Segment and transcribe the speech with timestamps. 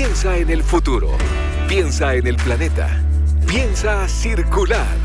[0.00, 1.10] Piensa en el futuro.
[1.66, 3.02] Piensa en el planeta.
[3.48, 4.96] Piensa circular.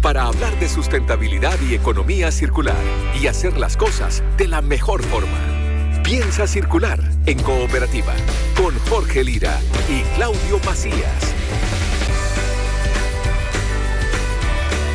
[0.00, 2.82] Para hablar de sustentabilidad y economía circular
[3.20, 6.02] y hacer las cosas de la mejor forma.
[6.02, 8.14] Piensa circular en cooperativa
[8.56, 9.60] con Jorge Lira
[9.90, 11.34] y Claudio Macías.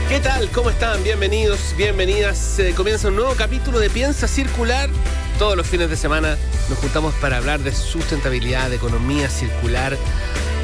[0.10, 0.50] ¿Qué tal?
[0.50, 1.04] ¿Cómo están?
[1.04, 2.60] Bienvenidos, bienvenidas.
[2.76, 4.90] Comienza un nuevo capítulo de Piensa Circular.
[5.38, 6.38] Todos los fines de semana
[6.70, 9.98] nos juntamos para hablar de sustentabilidad, de economía circular,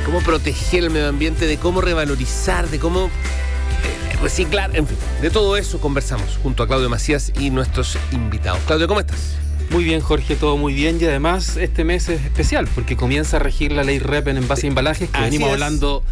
[0.05, 5.29] cómo proteger el medio ambiente, de cómo revalorizar, de cómo eh, reciclar, en fin, de
[5.29, 8.61] todo eso conversamos junto a Claudio Macías y nuestros invitados.
[8.65, 9.35] Claudio, ¿cómo estás?
[9.71, 10.97] Muy bien, Jorge, todo muy bien.
[10.99, 14.67] Y además, este mes es especial porque comienza a regir la ley REP en envase
[14.67, 16.03] y embalajes, que venimos hablando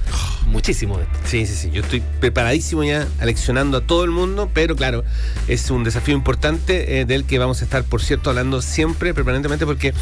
[0.47, 1.19] muchísimo de esto.
[1.25, 1.69] Sí, sí, sí.
[1.69, 5.03] Yo estoy preparadísimo ya, aleccionando a todo el mundo, pero claro,
[5.49, 9.65] es un desafío importante eh, del que vamos a estar, por cierto, hablando siempre, permanentemente,
[9.65, 9.93] porque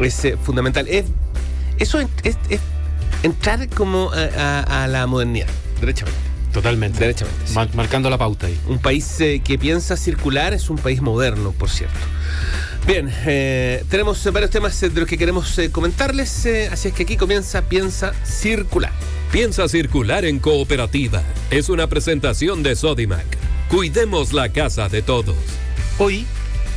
[0.00, 0.88] es eh, fundamental.
[0.88, 1.04] Es,
[1.78, 2.08] eso es,
[3.22, 5.48] entrar como a, la modernidad,
[5.80, 6.18] derechamente.
[6.50, 6.98] Totalmente.
[6.98, 7.36] Derechamente.
[7.74, 8.58] marcando la pauta ahí.
[8.68, 11.98] Un país eh, que piensa circular es un país moderno, por cierto.
[12.86, 17.04] Bien, eh, tenemos varios temas de los que queremos eh, comentarles, eh, así es que
[17.04, 18.92] aquí comienza Piensa Circular.
[19.30, 21.22] Piensa Circular en Cooperativa.
[21.50, 23.24] Es una presentación de Sodimac.
[23.68, 25.36] Cuidemos la casa de todos.
[25.98, 26.26] Hoy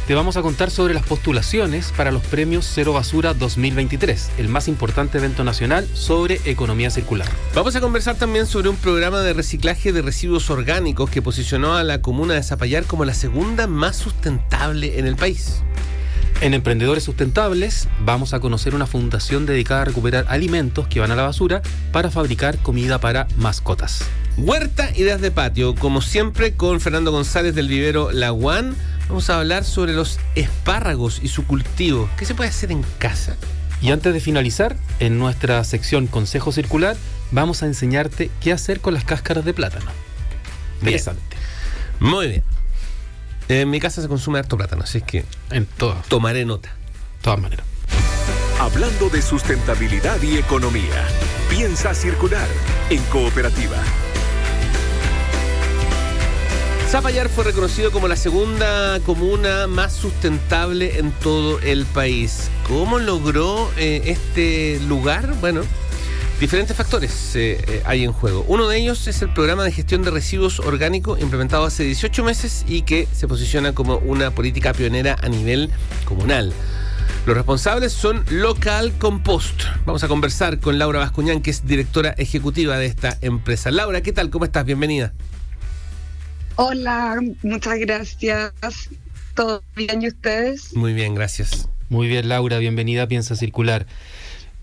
[0.08, 4.68] te vamos a contar sobre las postulaciones para los premios Cero Basura 2023, el más
[4.68, 7.28] importante evento nacional sobre economía circular.
[7.56, 11.84] Vamos a conversar también sobre un programa de reciclaje de residuos orgánicos que posicionó a
[11.84, 15.64] la comuna de Zapallar como la segunda más sustentable en el país.
[16.42, 21.16] En Emprendedores Sustentables vamos a conocer una fundación dedicada a recuperar alimentos que van a
[21.16, 24.04] la basura para fabricar comida para mascotas.
[24.38, 28.74] Huerta Ideas de Patio, como siempre con Fernando González del vivero La One,
[29.08, 32.10] vamos a hablar sobre los espárragos y su cultivo.
[32.18, 33.38] ¿Qué se puede hacer en casa?
[33.82, 36.98] Y antes de finalizar, en nuestra sección Consejo Circular,
[37.32, 39.90] vamos a enseñarte qué hacer con las cáscaras de plátano.
[40.82, 41.22] Interesante.
[42.00, 42.55] Muy bien.
[43.48, 46.06] En mi casa se consume harto plátano, así es que en todas.
[46.08, 46.70] tomaré nota.
[46.70, 47.66] De todas maneras.
[48.60, 51.08] Hablando de sustentabilidad y economía,
[51.50, 52.48] piensa circular
[52.90, 53.78] en cooperativa.
[56.90, 62.50] Zapallar fue reconocido como la segunda comuna más sustentable en todo el país.
[62.68, 65.36] ¿Cómo logró eh, este lugar?
[65.42, 65.62] Bueno,
[66.40, 68.44] Diferentes factores eh, eh, hay en juego.
[68.50, 72.66] Uno de ellos es el programa de gestión de residuos orgánicos implementado hace 18 meses
[72.68, 75.72] y que se posiciona como una política pionera a nivel
[76.04, 76.52] comunal.
[77.26, 79.64] Los responsables son Local Compost.
[79.86, 83.72] Vamos a conversar con Laura Bascuñán, que es directora ejecutiva de esta empresa.
[83.72, 84.30] Laura, ¿qué tal?
[84.30, 84.66] ¿Cómo estás?
[84.66, 85.14] Bienvenida.
[86.58, 88.54] Hola, muchas gracias.
[89.34, 90.76] ¿Todo bien y ustedes?
[90.76, 91.70] Muy bien, gracias.
[91.88, 93.88] Muy bien, Laura, bienvenida a Piensa Circular.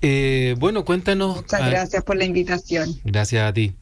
[0.03, 1.37] Eh, bueno, cuéntanos.
[1.37, 3.01] Muchas gracias por la invitación.
[3.05, 3.73] Gracias a ti.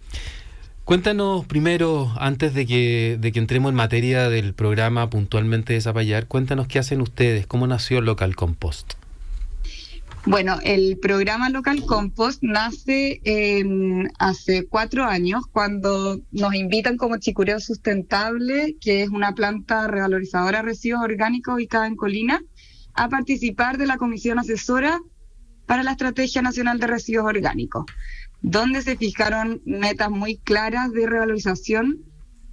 [0.84, 6.26] Cuéntanos primero, antes de que, de que entremos en materia del programa puntualmente de Zapallar,
[6.26, 8.94] cuéntanos qué hacen ustedes, cómo nació Local Compost.
[10.26, 13.22] Bueno, el programa Local Compost nace
[14.18, 20.64] hace cuatro años cuando nos invitan como Chicureo Sustentable, que es una planta revalorizadora de
[20.64, 22.42] residuos orgánicos ubicada en Colina,
[22.92, 25.00] a participar de la comisión asesora
[25.70, 27.84] para la Estrategia Nacional de Residuos Orgánicos,
[28.42, 32.00] donde se fijaron metas muy claras de revalorización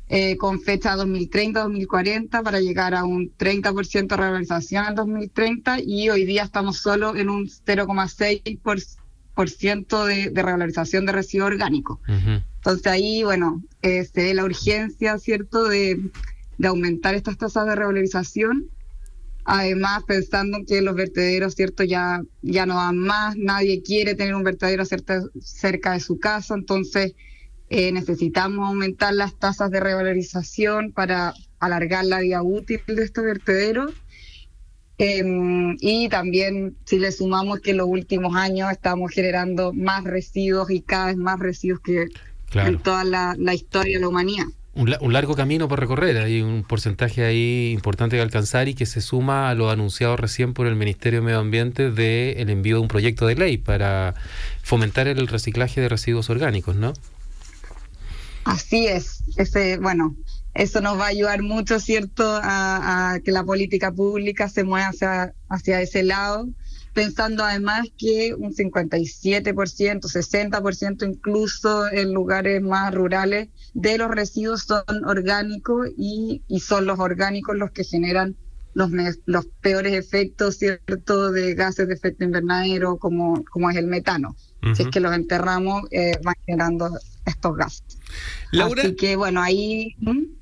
[0.07, 6.25] eh, con fecha 2030-2040 para llegar a un 30% de revalorización en 2030 y hoy
[6.25, 11.97] día estamos solo en un 0,6% de, de revalorización de residuos orgánicos.
[12.07, 16.11] Entonces ahí, bueno, eh, se ve la urgencia, ¿cierto?, de,
[16.59, 18.69] de aumentar estas tasas de revalorización
[19.49, 21.85] Además, pensando que los vertederos, ¿cierto?
[21.85, 26.53] Ya, ya no van más, nadie quiere tener un vertedero cerca, cerca de su casa,
[26.53, 27.13] entonces
[27.69, 33.93] eh, necesitamos aumentar las tasas de revalorización para alargar la vida útil de estos vertederos.
[34.97, 40.69] Em, y también si le sumamos que en los últimos años estamos generando más residuos
[40.71, 42.07] y cada vez más residuos que
[42.53, 44.47] en toda la, la historia de la humanidad
[44.77, 49.01] un, largo camino por recorrer, hay un porcentaje ahí importante que alcanzar y que se
[49.01, 52.81] suma a lo anunciado recién por el Ministerio de Medio Ambiente de el envío de
[52.81, 54.13] un proyecto de ley para
[54.61, 56.93] fomentar el reciclaje de residuos orgánicos, ¿no?
[58.45, 60.15] Así es, ese, bueno,
[60.53, 65.33] eso nos va a ayudar mucho, ¿cierto?, a, que la política pública se mueva hacia,
[65.49, 66.47] hacia ese lado
[66.93, 74.83] pensando además que un 57%, 60% incluso en lugares más rurales de los residuos son
[75.05, 78.35] orgánicos y, son los orgánicos los que generan
[78.73, 78.91] los,
[79.25, 84.35] los peores efectos, ¿cierto?, de gases de efecto invernadero, como, como es el metano.
[84.75, 86.89] Si es que los enterramos, eh, van generando
[87.27, 87.83] estos gases.
[88.51, 89.95] Laura, Así que, bueno, ahí...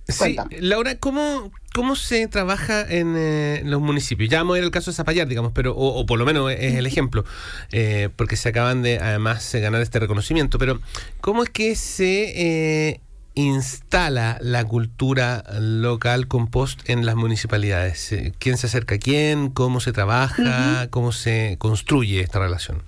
[0.07, 4.29] Sí, Laura, ¿cómo, ¿cómo se trabaja en eh, los municipios?
[4.29, 6.75] Ya vamos a ir al caso de Zapallar, digamos, pero o, por lo menos es
[6.75, 7.25] el ejemplo,
[7.71, 10.79] eh, porque se acaban de además ganar este reconocimiento, pero
[11.21, 13.01] ¿cómo es que se
[13.35, 18.11] instala la cultura local compost en las municipalidades?
[18.11, 19.49] Eh, ¿Quién se acerca a quién?
[19.49, 20.87] ¿Cómo se trabaja?
[20.89, 22.83] ¿Cómo se construye esta relación?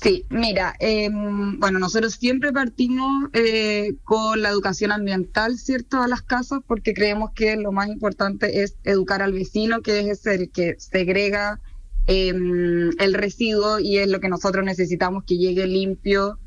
[0.00, 6.22] Sí, mira, em, bueno, nosotros siempre partimos eh, con la educación ambiental, ¿cierto?, a las
[6.22, 10.76] casas, porque creemos que lo más importante es educar al vecino, que es el que
[10.78, 11.60] segrega
[12.06, 16.38] em, el residuo y es lo que nosotros necesitamos que llegue limpio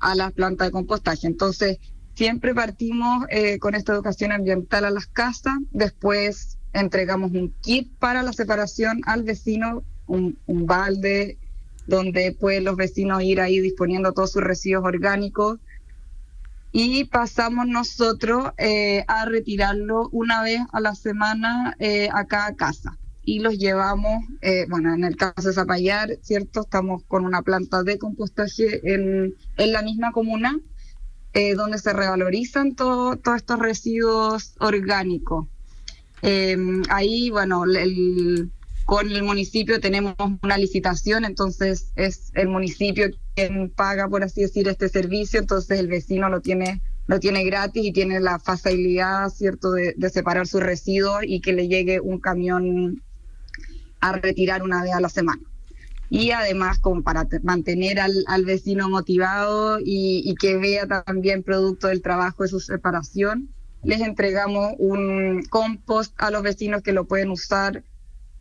[0.00, 1.26] a las plantas de compostaje.
[1.26, 1.78] Entonces,
[2.14, 8.22] siempre partimos eh, con esta educación ambiental a las casas, después entregamos un kit para
[8.22, 11.38] la separación al vecino, un, balde
[11.86, 15.58] donde pueden los vecinos ir ahí disponiendo todos sus residuos orgánicos
[16.72, 22.98] y pasamos nosotros eh, a retirarlo una vez a la semana eh, a cada casa
[23.26, 24.22] y los llevamos,
[24.68, 26.60] bueno, en el caso de Zapallar, ¿cierto?
[26.60, 30.60] Estamos con una planta de compostaje en, en la misma comuna,
[31.36, 35.48] eh, donde se revalorizan todos estos residuos orgánicos.
[36.22, 37.64] Em, ahí, bueno,
[38.84, 44.68] con el municipio tenemos una licitación, entonces es el municipio quien paga, por así decir,
[44.68, 49.72] este servicio, entonces el vecino lo tiene lo tiene gratis y tiene la facilidad, ¿cierto?,
[49.72, 53.02] de, separar sus residuos y que le llegue un camión
[54.00, 55.42] a retirar una vez a la semana
[56.10, 62.42] y además como para mantener al, vecino motivado y, que vea también producto del trabajo
[62.42, 63.48] de su separación,
[63.82, 67.82] les entregamos un compost a los vecinos que lo pueden usar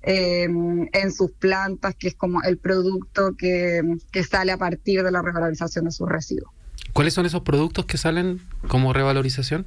[0.03, 3.81] em, en sus plantas, que es como el producto que,
[4.29, 6.51] sale a partir de la revalorización de sus residuos.
[6.93, 9.65] ¿Cuáles son esos productos que salen como revalorización?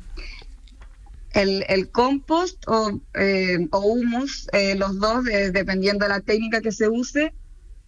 [1.33, 6.89] El, compost o, eh, o humus, eh, los dos, dependiendo de la técnica que se
[6.89, 7.35] use,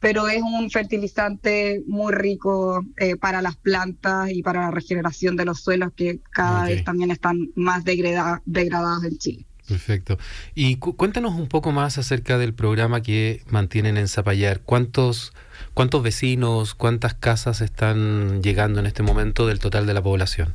[0.00, 5.45] pero es un fertilizante muy rico eh, para las plantas y para la regeneración de
[5.45, 9.48] los suelos que cada vez también están más degradados en Chile.
[9.69, 10.19] Perfecto.
[10.55, 14.61] Y cuéntanos un poco más acerca del programa que mantienen en Zapallar.
[14.61, 15.35] ¿Cuántos,
[15.75, 20.55] ¿Cuántos vecinos, cuántas casas están llegando en este momento del total de la población?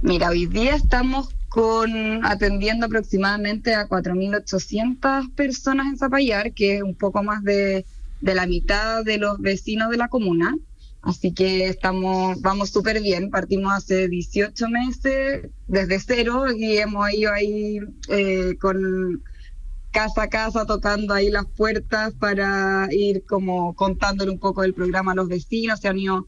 [0.00, 6.94] Mira, hoy día estamos con atendiendo aproximadamente a 4.800 personas en Zapallar, que es un
[6.94, 7.84] poco más de,
[8.20, 10.54] la mitad de los vecinos de la comuna.
[11.06, 13.30] Así que estamos, vamos súper bien.
[13.30, 19.22] Partimos hace 18 meses desde cero y hemos ido ahí eh, con
[19.92, 25.12] casa a casa tocando ahí las puertas para ir como contándole un poco del programa
[25.12, 25.78] a los vecinos.
[25.78, 26.26] Se han ido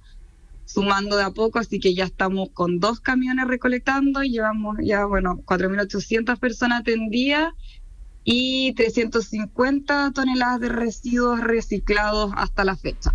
[0.64, 5.06] sumando de a poco, así que ya estamos con dos camiones recolectando y llevamos ya,
[5.06, 7.52] bueno, 4.800 personas atendidas
[8.22, 13.12] y 350 toneladas de residuos reciclados hasta la fecha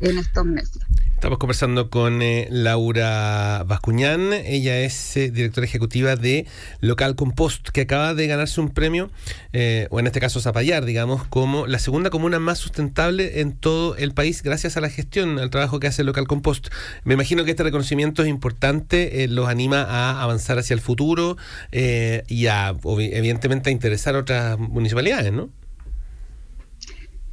[0.00, 0.82] en estos meses.
[1.18, 6.46] Estamos conversando con eh, Laura Bascuñán, ella es eh, directora ejecutiva de
[6.80, 9.10] Local Compost, que acaba de ganarse un premio,
[9.52, 13.96] eh, o en este caso Zapallar, digamos, como la segunda comuna más sustentable en todo
[13.96, 16.68] el país gracias a la gestión, al trabajo que hace Local Compost.
[17.02, 21.36] Me imagino que este reconocimiento es importante, los anima a avanzar hacia el futuro
[21.72, 25.48] y a, evidentemente, a interesar a otras municipalidades, ¿no?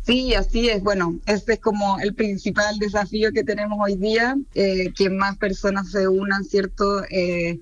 [0.05, 0.83] Sí, así es.
[0.83, 5.89] Bueno, este es como el principal desafío que tenemos hoy día, eh, que más personas
[5.89, 7.59] se unan, ¿cierto?, eh,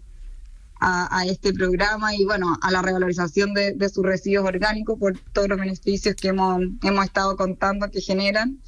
[0.85, 5.57] a, este programa y, bueno, a la revalorización de, sus residuos orgánicos por todos los
[5.57, 8.59] beneficios que hemos, hemos estado contando que generan.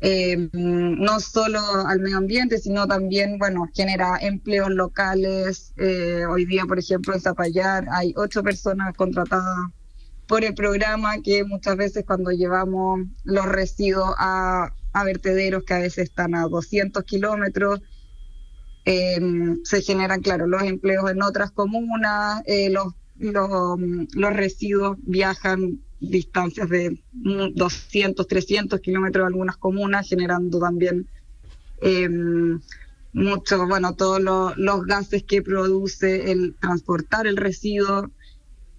[0.00, 5.72] Eh, no solo al medio ambiente, sino también, bueno, genera empleos locales.
[6.28, 9.70] hoy día, por ejemplo, en Zapallar hay ocho personas contratadas
[10.32, 14.72] por el programa que muchas veces cuando llevamos los residuos a,
[15.04, 17.82] vertederos que a veces están a 200 kilómetros,
[18.86, 26.66] em, se generan, claro, los empleos en otras comunas, eh, los, los, residuos viajan distancias
[26.70, 31.08] de 200, 300 kilómetros en algunas comunas, generando también
[31.82, 32.08] eh,
[33.12, 34.18] muchos, bueno, todos
[34.56, 38.10] los gases que produce el transportar el residuo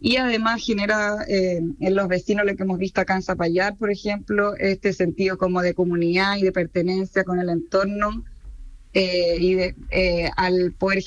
[0.03, 3.89] y además genera eh, en los vecinos lo que hemos visto acá en Zapallar, por
[3.89, 8.25] ejemplo, este sentido como de comunidad y de pertenencia con el entorno.
[8.93, 9.57] eh, y
[9.91, 11.01] eh, al poder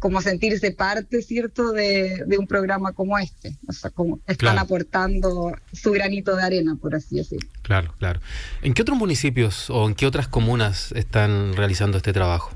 [0.00, 3.56] como sentirse parte, ¿cierto?, de, un programa como este.
[3.68, 7.48] O sea, como están aportando su granito de arena, por así decirlo.
[7.62, 8.20] Claro, claro.
[8.62, 12.50] ¿En qué otros municipios o en qué otras comunas están realizando este trabajo?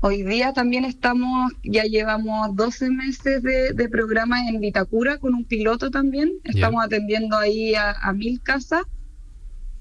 [0.00, 5.90] Hoy día también estamos, ya llevamos 12 meses de, programa en Vitacura con un piloto
[5.90, 6.34] también.
[6.44, 8.82] Estamos atendiendo ahí a, mil casas.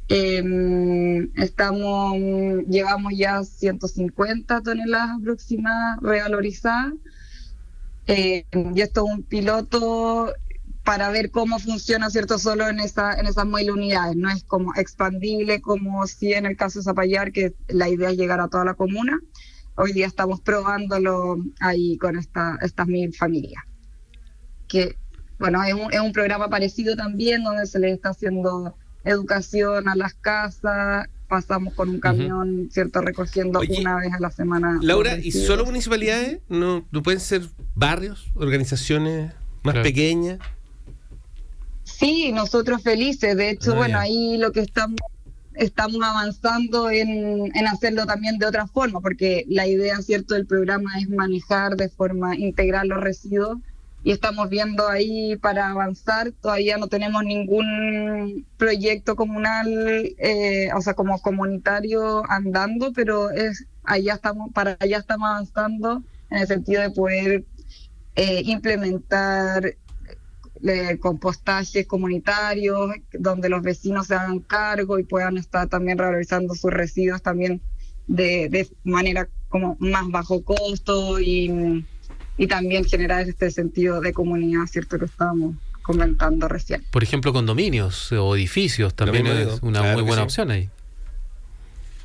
[0.08, 2.16] Em, estamos,
[2.68, 6.94] llevamos ya 150 toneladas aproximadas revalorizadas.
[8.08, 10.34] Eh, y esto es un piloto
[10.84, 12.40] para ver cómo funciona, ¿cierto?
[12.40, 14.16] Solo en, esa, en esas mil unidades.
[14.16, 18.18] No es como expandible como si en el caso de Zapallar, que la idea es
[18.18, 19.20] llegar a toda la comuna
[19.78, 23.64] hoy día estamos probándolo ahí con esta, estas mil familias.
[24.68, 24.96] Que,
[25.40, 29.96] bueno, es un, es un programa parecido también donde se les está haciendo educación a
[29.96, 33.02] las casas, pasamos con un camión, ¿cierto?
[33.02, 34.80] Recogiendo una vez a la semana.
[34.82, 36.40] Laura, ¿y solo municipalidades?
[36.50, 37.44] ¿No, ¿No pueden ser
[37.76, 39.32] barrios, organizaciones
[39.64, 40.40] más pequeñas?
[41.84, 43.38] Sí, nosotros felices.
[43.38, 45.00] De hecho, ah, bueno, ahí lo que estamos
[45.58, 51.10] estamos avanzando en, hacerlo también de otra forma, porque la idea, ¿cierto?, del programa es
[51.10, 53.58] manejar de forma integral los residuos
[54.04, 56.32] y estamos viendo ahí para avanzar.
[56.32, 59.68] Todavía no tenemos ningún proyecto comunal,
[60.18, 66.38] eh, o sea, como comunitario andando, pero es allá estamos, para allá estamos avanzando en
[66.38, 67.44] el sentido de poder
[68.16, 69.76] eh, implementar
[71.00, 77.22] compostajes comunitarios, donde los vecinos se hagan cargo y puedan estar también revalorizando sus residuos
[77.22, 77.62] también
[78.08, 81.86] de, de manera como más bajo costo y,
[82.38, 85.00] y también generar este sentido de comunidad, ¿cierto?
[85.00, 86.84] Que estábamos comentando recién.
[86.92, 90.70] Por ejemplo, condominios o edificios también es una muy buena opción ahí.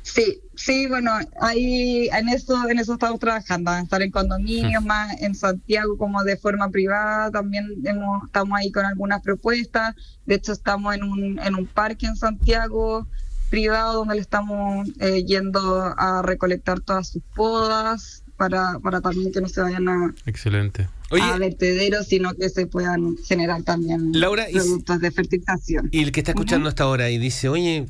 [0.03, 5.19] Sí, sí, bueno, ahí en eso, en eso estamos trabajando, en estar en condominios, más
[5.21, 9.95] en Santiago como de forma privada, también hemos, estamos ahí con algunas propuestas,
[10.25, 13.07] de hecho estamos en un, en un parque en Santiago
[13.49, 19.39] privado donde le estamos eh, yendo a recolectar todas sus podas para, para también que
[19.39, 20.89] no se vayan a, Excelente.
[21.11, 25.87] a vertederos, sino que se puedan generar también productos de fertilización.
[25.91, 27.85] Y el que está escuchando hasta ahora y dice, oye,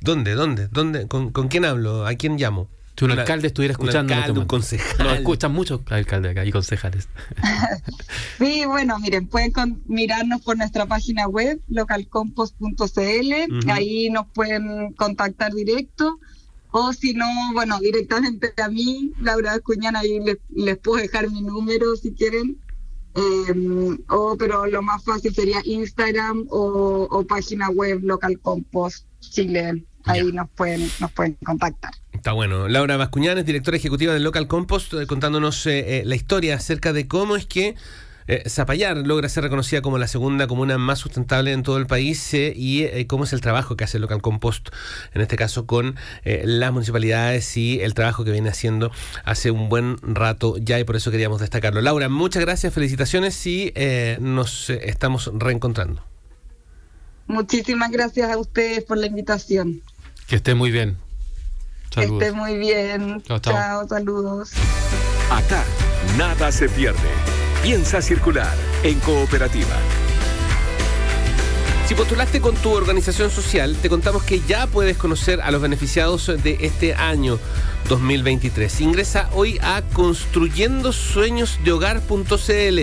[0.00, 0.34] ¿Dónde?
[0.34, 0.68] ¿Dónde?
[0.68, 1.08] ¿Dónde?
[1.08, 2.06] ¿Con, quién hablo?
[2.06, 2.68] ¿A quién llamo?
[2.98, 4.12] Si un alcalde estuviera escuchando.
[4.12, 5.06] Un, alcalde, un concejal.
[5.06, 7.08] No, escuchan mucho alcalde acá y concejales.
[8.38, 9.52] sí, bueno, miren, pueden
[9.86, 13.70] mirarnos por nuestra página web, localcompost.cl.
[13.70, 16.18] Ahí nos pueden contactar directo.
[16.70, 20.20] O si no, bueno, directamente a mí, Laura Cuñana, ahí
[20.54, 22.58] les, puedo dejar mi número si quieren.
[23.14, 29.84] Em, o, pero lo más fácil sería Instagram o, o página web Local Compost Chile
[30.06, 31.92] ahí nos pueden, nos pueden contactar.
[32.12, 32.68] Está bueno.
[32.68, 36.92] Laura Bascuñán es directora ejecutiva del Local Compost, eh, contándonos eh, eh, la historia acerca
[36.92, 37.74] de cómo es que
[38.48, 43.04] Zapallar logra ser reconocida como la segunda comuna más sustentable en todo el país y
[43.04, 44.70] cómo es el trabajo que hace Local Compost,
[45.14, 48.90] en este caso con las municipalidades y el trabajo que viene haciendo
[49.24, 51.80] hace un buen rato ya y por eso queríamos destacarlo.
[51.82, 53.72] Laura, muchas gracias, felicitaciones y
[54.18, 56.02] nos estamos reencontrando.
[57.26, 59.82] Muchísimas gracias a ustedes por la invitación.
[60.26, 60.96] Que esté muy bien.
[61.90, 62.18] Saludos.
[62.18, 63.22] Que esté muy bien.
[63.40, 64.50] Chao, saludos.
[65.30, 65.64] Acá,
[66.16, 66.98] nada se pierde.
[67.62, 69.76] Piensa circular en cooperativa.
[71.86, 76.26] Si postulaste con tu organización social, te contamos que ya puedes conocer a los beneficiados
[76.42, 77.38] de este año
[77.88, 78.80] 2023.
[78.80, 82.80] Ingresa hoy a construyendosueñosdehogar.cl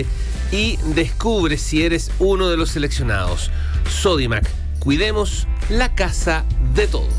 [0.52, 3.50] y descubre si eres uno de los seleccionados.
[3.88, 4.48] Sodimac.
[4.78, 7.12] Cuidemos la casa de todos.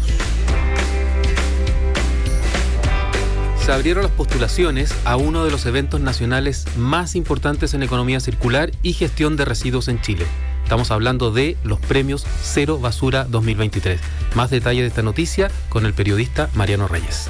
[3.66, 8.72] Se abrieron las postulaciones a uno de los eventos nacionales más importantes en economía circular
[8.84, 10.26] y gestión de residuos en Chile.
[10.62, 14.00] Estamos hablando de los premios Cero Basura 2023.
[14.36, 17.30] Más detalles de esta noticia con el periodista Mariano Reyes.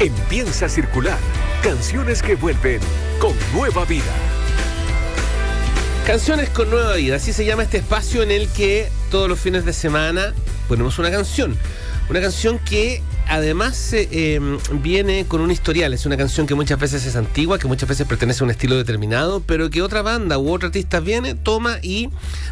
[0.00, 1.18] Empieza a circular
[1.62, 2.80] canciones que vuelven
[3.18, 4.12] con nueva vida.
[6.06, 9.64] Canciones con nueva vida, así se llama este espacio en el que todos los fines
[9.64, 10.34] de semana
[10.68, 11.56] ponemos una canción.
[12.08, 14.40] Una canción que además eh,
[14.72, 15.92] viene con un historial.
[15.92, 18.76] Es una canción que muchas veces es antigua, que muchas veces pertenece a un estilo
[18.76, 22.08] determinado, pero que otra banda u otro artista viene, toma y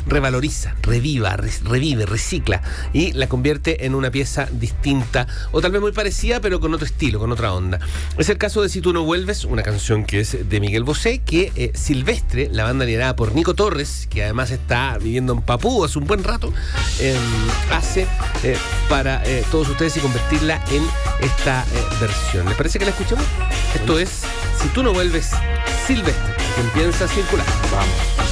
[0.06, 5.92] revaloriza, reviva, revive, recicla y la convierte en una pieza distinta o tal vez muy
[5.92, 7.80] parecida, pero con otro estilo, con otra onda.
[8.18, 11.18] Es el caso de Si tú no vuelves, una canción que es de Miguel Bosé,
[11.18, 15.84] que eh, Silvestre, la banda liderada por Nico Torres, que además está viviendo en Papú
[15.84, 16.52] hace un buen rato,
[17.00, 17.16] em,
[17.72, 18.06] hace
[18.42, 18.56] eh,
[18.88, 20.86] para todos ustedes y convertirla en
[21.20, 22.46] esta eh, versión.
[22.46, 23.24] ¿Les parece que la escuchemos?
[23.74, 24.22] Esto es
[24.60, 25.30] Si tú no vuelves,
[25.86, 27.46] Silvestre, que empieza a circular.
[27.70, 28.25] Vamos.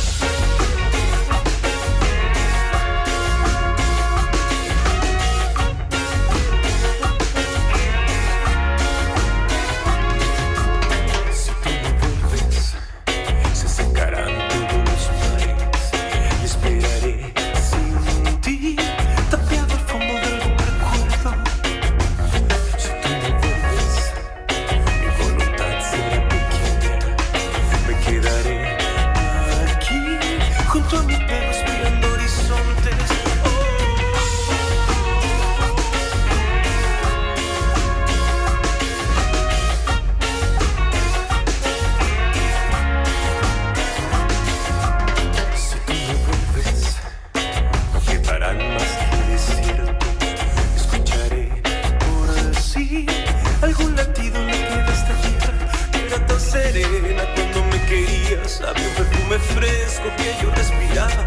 [56.54, 58.60] serena cuando me querías.
[58.60, 61.26] Había un perfume fresco que yo respiraba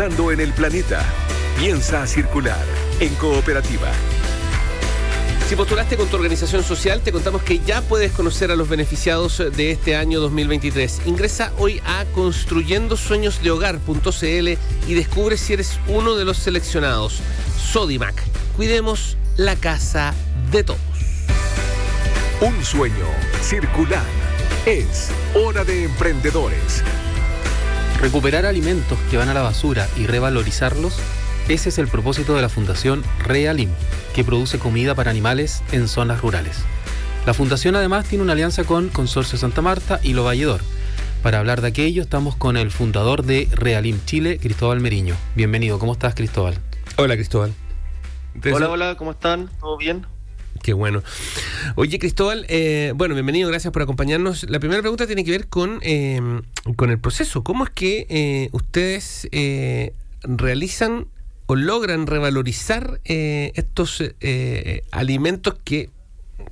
[0.00, 1.04] pensando en el planeta.
[1.58, 2.64] Piensa circular
[3.00, 3.92] en cooperativa.
[5.46, 9.42] Si postulaste con tu organización social, te contamos que ya puedes conocer a los beneficiados
[9.54, 11.02] de este año 2023.
[11.04, 14.48] Ingresa hoy a construyendosueñosdehogar.cl
[14.88, 17.20] y descubre si eres uno de los seleccionados.
[17.58, 18.14] Sodimac,
[18.56, 20.14] cuidemos la casa
[20.50, 20.80] de todos.
[22.40, 23.04] Un sueño
[23.42, 24.06] circular.
[24.64, 26.82] Es hora de emprendedores.
[28.00, 30.98] Recuperar alimentos que van a la basura y revalorizarlos,
[31.48, 33.68] ese es el propósito de la Fundación Realim,
[34.14, 36.56] que produce comida para animales en zonas rurales.
[37.26, 40.62] La fundación además tiene una alianza con Consorcio Santa Marta y Lo Valledor.
[41.22, 45.14] Para hablar de aquello estamos con el fundador de Realim Chile, Cristóbal Meriño.
[45.34, 46.54] Bienvenido, ¿cómo estás Cristóbal?
[46.96, 47.52] Hola Cristóbal.
[48.50, 49.50] Hola, hola, ¿cómo están?
[49.60, 50.06] ¿Todo bien?
[50.62, 51.02] Qué bueno.
[51.76, 54.48] Oye, Cristóbal, eh, bueno, bienvenido, gracias por acompañarnos.
[54.50, 56.20] La primera pregunta tiene que ver con, eh,
[56.76, 57.42] con el proceso.
[57.42, 59.28] ¿Cómo es que eh, ustedes
[60.22, 61.06] realizan
[61.46, 64.04] o logran revalorizar estos
[64.90, 65.88] alimentos que,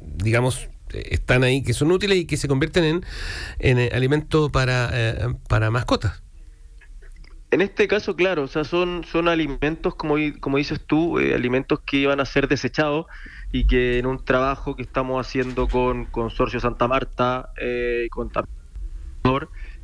[0.02, 3.04] digamos, están ahí, que son útiles y que se convierten en,
[3.58, 6.22] en alimentos para, para mascotas?
[7.50, 11.98] En este caso, claro, o sea, son, son alimentos, como, como dices tú, alimentos que
[11.98, 13.06] iban a ser desechados
[13.52, 18.30] y que en un trabajo que estamos haciendo con Consorcio Santa Marta eh, y con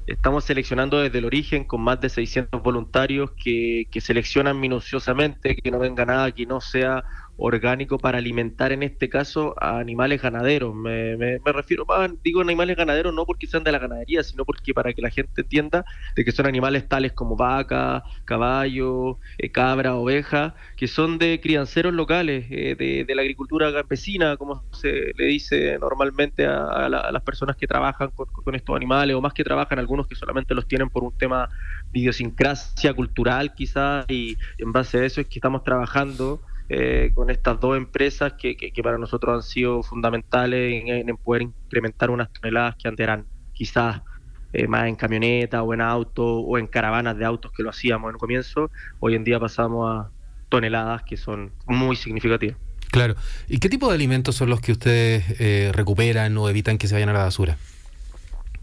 [0.06, 5.70] estamos seleccionando desde el origen con más de 600 voluntarios que, que seleccionan minuciosamente, que
[5.70, 7.04] no venga nada que no sea
[7.36, 10.74] orgánico para alimentar en este caso a animales ganaderos.
[10.74, 14.72] Me, me, refiero más, digo animales ganaderos no porque sean de la ganadería, sino porque
[14.72, 19.94] para que la gente entienda de que son animales tales como vaca, caballo, eh, cabra,
[19.94, 25.78] oveja, que son de crianceros locales, eh, de, la agricultura campesina, como se le dice
[25.78, 30.06] normalmente a, las personas que trabajan con, con, estos animales, o más que trabajan, algunos
[30.08, 31.48] que solamente los tienen por un tema
[31.92, 37.30] de idiosincrasia cultural quizás, y en base a eso es que estamos trabajando eh, con
[37.30, 42.76] estas dos empresas que, que, para nosotros han sido fundamentales en, poder incrementar unas toneladas
[42.76, 44.00] que antes eran quizás
[44.52, 48.08] eh, más en camioneta o en auto o en caravanas de autos que lo hacíamos
[48.08, 48.70] en un comienzo.
[49.00, 50.10] Hoy en día pasamos a
[50.48, 52.56] toneladas que son muy significativas.
[52.90, 53.16] Claro.
[53.48, 56.94] ¿Y qué tipo de alimentos son los que ustedes eh, recuperan o evitan que se
[56.94, 57.58] vayan a la basura?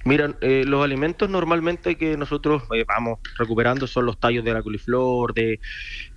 [0.04, 4.64] Miran, eh, los alimentos normalmente que nosotros eh, vamos recuperando son los tallos de la
[4.64, 5.60] coliflor, de,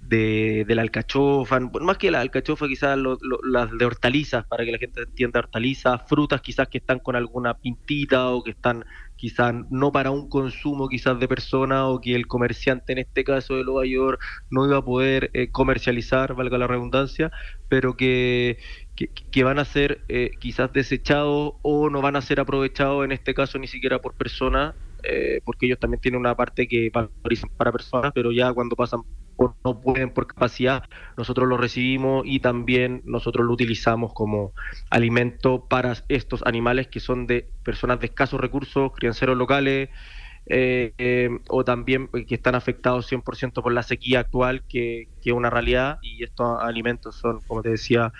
[0.09, 2.99] de, la alcachofa, más que la alcachofa quizás
[3.45, 7.55] las de hortalizas, para que la gente entienda hortalizas, frutas quizás que están con alguna
[7.55, 8.85] pintita o que están
[9.17, 13.57] quizás no para un consumo quizás de persona o que el comerciante en este caso
[13.57, 17.31] de Nueva York no iba a poder eh, comercializar, valga la redundancia,
[17.69, 18.59] pero que,
[18.97, 23.35] que, van a ser eh, quizás desechados o no van a ser aprovechados en este
[23.35, 27.73] caso ni siquiera por personas, eh, porque ellos también tienen una parte que valorizan para
[27.73, 29.03] personas, pero ya cuando pasan
[29.37, 30.85] o no pueden por capacidad,
[31.17, 34.53] nosotros lo recibimos y también nosotros lo utilizamos como
[34.91, 39.91] alimento para estos animales que son de personas de escasos recursos, crianceros locales,
[40.47, 45.49] eh, o también que están afectados 100% por la sequía actual, que, que, es una
[45.49, 48.13] realidad, y estos alimentos son, como te decía,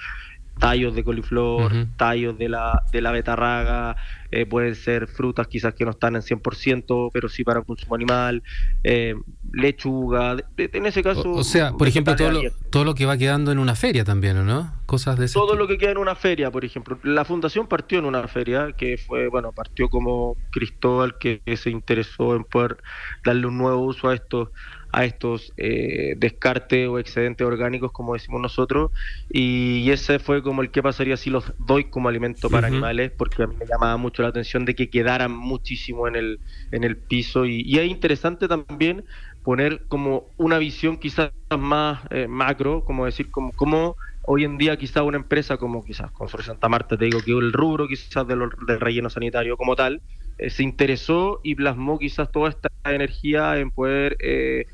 [0.59, 3.97] tallos de coliflor, tallos de la, de la betarraga,
[4.31, 8.43] eh, pueden ser frutas quizás que no están en 100%, pero sí para consumo animal,
[8.83, 9.15] eh,
[9.53, 11.33] lechuga, en ese caso...
[11.33, 12.41] O, sea, por ejemplo, todo lo,
[12.71, 14.75] todo lo que va quedando en una feria también, ¿no?
[14.87, 16.99] Cosas de ese Todo lo que queda en una feria, por ejemplo.
[17.03, 22.35] La fundación partió en una feria, que fue, bueno, partió como Cristóbal, que se interesó
[22.35, 22.79] en poder
[23.25, 24.49] darle un nuevo uso a estos
[24.95, 28.93] a estos eh, descartes o excedentes orgánicos, como decimos nosotros,
[29.29, 33.43] y, ese fue como el que pasaría si los doy como alimento para animales, porque
[33.43, 36.97] a mí me llamaba mucho la atención de que quedaran muchísimo en el, en el
[36.97, 39.05] piso, y, es interesante también
[39.43, 44.77] poner como una visión quizás más eh, macro, como decir, como, como hoy en día
[44.77, 48.49] quizás una empresa como quizás Consorcio Santa Marta, te digo que el rubro quizás del
[48.81, 50.01] relleno sanitario como tal,
[50.39, 54.67] eh, se interesó y plasmó quizás toda esta energía en poder eh,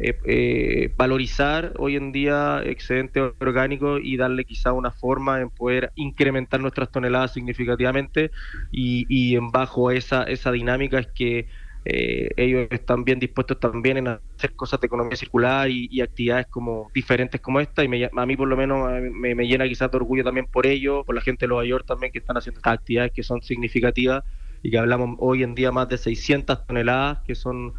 [0.00, 5.92] eh, eh, valorizar hoy en día excedente orgánico y darle quizá una forma en poder
[5.94, 8.32] incrementar nuestras toneladas significativamente
[8.72, 11.46] y, en bajo esa, esa dinámica es que
[11.84, 16.90] eh, ellos están bien dispuestos también en hacer cosas de economía circular y, actividades como
[16.92, 20.24] diferentes como esta y a mí por lo menos me, me, llena quizás de orgullo
[20.24, 23.12] también por ello, por la gente de Nueva York también que están haciendo estas actividades
[23.12, 24.24] que son significativas
[24.64, 27.74] y que hablamos hoy en día más de 600 toneladas que son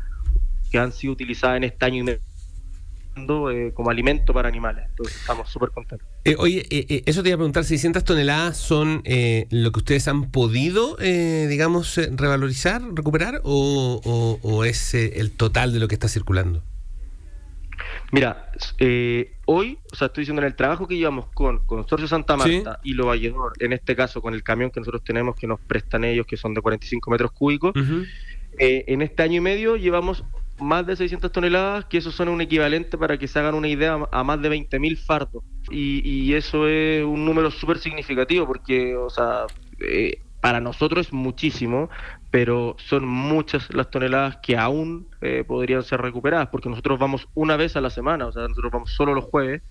[0.76, 4.84] que han sido utilizadas en este año y medio eh, como alimento para animales.
[4.90, 6.06] Entonces estamos súper contentos.
[6.26, 10.32] Eh, oye, eh, eso te iba a preguntar, 600 toneladas son lo que ustedes han
[10.32, 16.62] podido, digamos, revalorizar, recuperar, o, o es el total de lo que está circulando?
[18.12, 22.38] Mira, eh, hoy, o sea, estoy diciendo en el trabajo que llevamos con Consorcio Santa
[22.38, 25.60] Marta y Lo Valledor, en este caso con el camión que nosotros tenemos que nos
[25.60, 27.74] prestan ellos, que son de 45 metros cúbicos,
[28.58, 30.24] eh, en este año y medio llevamos
[30.60, 34.00] más de 600 toneladas, que eso son un equivalente para que se hagan una idea
[34.12, 35.44] a más de 20.000 fardos.
[35.70, 39.46] Y, y, eso es un número súper significativo porque, o sea,
[39.80, 41.90] eh, para nosotros es muchísimo,
[42.30, 47.58] pero son muchas las toneladas que aún eh, podrían ser recuperadas, porque nosotros vamos una
[47.58, 49.64] vez a la semana, o sea, nosotros vamos solo los jueves,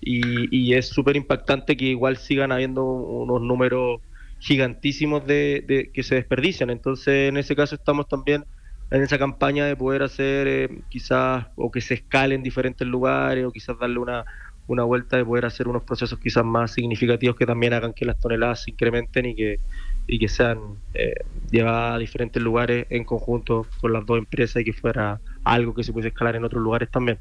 [0.00, 4.00] y, y es súper impactante que igual sigan habiendo unos números
[4.40, 6.70] gigantísimos de, de, que se desperdician.
[6.70, 8.44] Entonces, en ese caso estamos también
[8.90, 13.44] en esa campaña de poder hacer eh, quizás o que se escale en diferentes lugares
[13.44, 14.24] o quizás darle una,
[14.66, 18.18] una vuelta de poder hacer unos procesos quizás más significativos que también hagan que las
[18.18, 19.60] toneladas se incrementen y que,
[20.06, 20.58] y que sean
[20.94, 21.14] eh,
[21.50, 25.84] llevadas a diferentes lugares en conjunto con las dos empresas y que fuera algo que
[25.84, 27.18] se pudiese escalar en otros lugares también.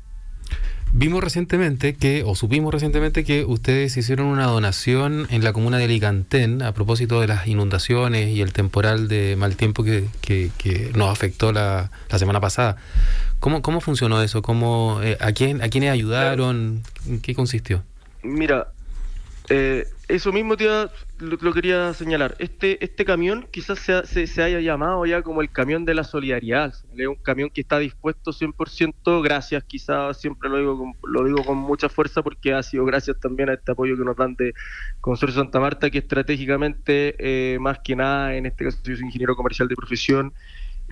[0.92, 5.84] Vimos recientemente que, o supimos recientemente que ustedes hicieron una donación en la comuna de
[5.84, 10.92] Alicantén a propósito de las inundaciones y el temporal de mal tiempo que, que, que
[10.96, 12.78] nos afectó la, la, semana pasada.
[13.40, 14.42] ¿Cómo, cómo funcionó eso?
[14.42, 16.82] ¿Cómo, eh, a, quién, ¿A quiénes ayudaron?
[17.06, 17.84] ¿En qué consistió?
[18.24, 18.70] Mira,
[19.50, 22.36] eh, eso mismo te lo, lo, quería señalar.
[22.40, 26.74] Este, este camión quizás se, se, haya llamado ya como el camión de la solidaridad.
[26.98, 31.44] Es un camión que está dispuesto 100%, gracias quizás, siempre lo digo, con, lo digo
[31.46, 34.54] con mucha fuerza porque ha sido gracias también a este apoyo que nos dan de
[35.00, 39.36] Consorcio Santa Marta, que estratégicamente, eh, más que nada, en este caso yo soy ingeniero
[39.36, 40.34] comercial de profesión,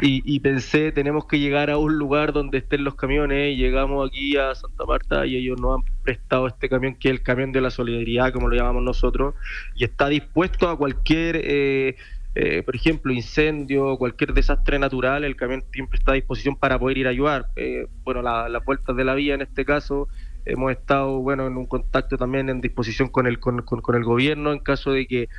[0.02, 4.08] y, y, pensé, tenemos que llegar a un lugar donde estén los camiones, y llegamos
[4.08, 7.52] aquí a Santa Marta y ellos nos han prestado este camión, que es el camión
[7.52, 9.34] de la solidaridad, como lo llamamos nosotros,
[9.76, 11.96] y está dispuesto a cualquier, eh,
[12.36, 17.00] eh, por ejemplo, incendio, cualquier desastre natural, el camión siempre está a disposición para poder
[17.00, 17.48] ir a ayudar.
[17.56, 20.08] Eh, bueno, las la puertas de la vía en este caso,
[20.46, 24.04] hemos estado bueno en un contacto también en disposición con el, con, con, con el
[24.04, 25.30] gobierno en caso de que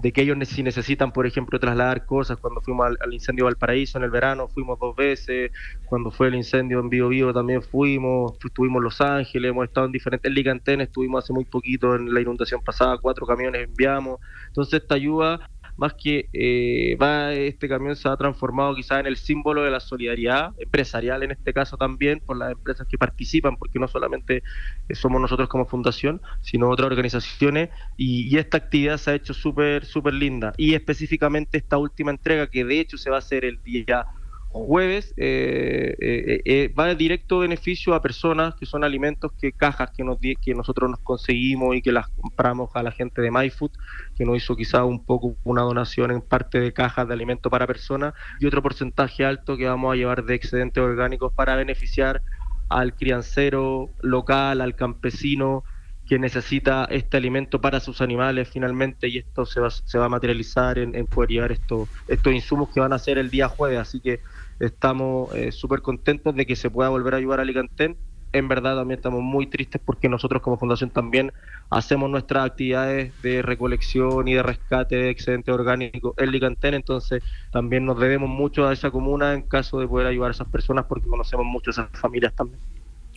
[0.00, 2.38] de que ellos si necesitan, por ejemplo, trasladar cosas.
[2.38, 5.50] Cuando fuimos al, incendio de Valparaíso en el verano, fuimos dos veces.
[5.86, 8.34] Cuando fue el incendio en Bio Bio también fuimos.
[8.44, 10.86] Estuvimos en Los Ángeles, hemos estado en diferentes ligantenes.
[10.86, 14.20] Estuvimos hace muy poquito en la inundación pasada, cuatro camiones enviamos.
[14.46, 19.16] Entonces, esta ayuda más que eh, va este camión se ha transformado quizás en el
[19.16, 23.78] símbolo de la solidaridad empresarial en este caso también por las empresas que participan porque
[23.78, 24.42] no solamente
[24.90, 29.84] somos nosotros como fundación sino otras organizaciones y, y esta actividad se ha hecho súper
[29.84, 30.52] súper linda.
[30.56, 34.06] Y específicamente esta última entrega que de hecho se va a hacer el día
[34.50, 39.90] jueves eh, eh, eh, va de directo beneficio a personas que son alimentos que cajas
[39.94, 43.72] que nos que nosotros nos conseguimos y que las compramos a la gente de MyFood
[44.16, 47.66] que nos hizo quizá un poco una donación en parte de cajas de alimentos para
[47.66, 52.22] personas y otro porcentaje alto que vamos a llevar de excedentes orgánicos para beneficiar
[52.70, 55.64] al criancero local, al campesino
[56.08, 60.08] que necesita este alimento para sus animales finalmente y esto se va, se va a
[60.08, 64.00] materializar en, poder llevar esto, estos insumos que van a ser el día jueves, así
[64.00, 64.20] que
[64.58, 67.96] estamos eh, súper contentos de que se pueda volver a ayudar a Alicantén.
[68.32, 71.32] En verdad también estamos muy tristes porque nosotros como fundación también
[71.70, 77.84] hacemos nuestras actividades de recolección y de rescate de excedentes orgánicos en Licantén, entonces también
[77.84, 81.06] nos debemos mucho a esa comuna en caso de poder ayudar a esas personas porque
[81.06, 82.60] conocemos mucho a esas familias también.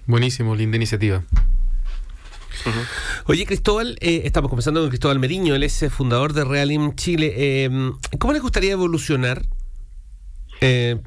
[0.07, 1.23] Buenísimo, linda iniciativa.
[3.25, 7.33] Oye, Cristóbal, eh, estamos conversando con Cristóbal Meriño, él es fundador de Realim Chile.
[7.35, 7.69] Eh,
[8.19, 9.43] ¿Cómo les gustaría evolucionar?
[10.63, 10.99] Eh,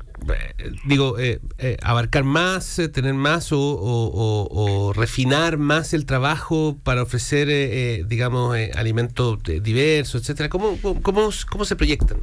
[0.85, 7.03] digo, eh, eh, abarcar más, eh, tener más o, o, refinar más el trabajo para
[7.03, 10.49] ofrecer, eh, digamos, alimentos diversos, etcétera.
[10.49, 12.19] ¿Cómo, cómo, cómo se proyectan?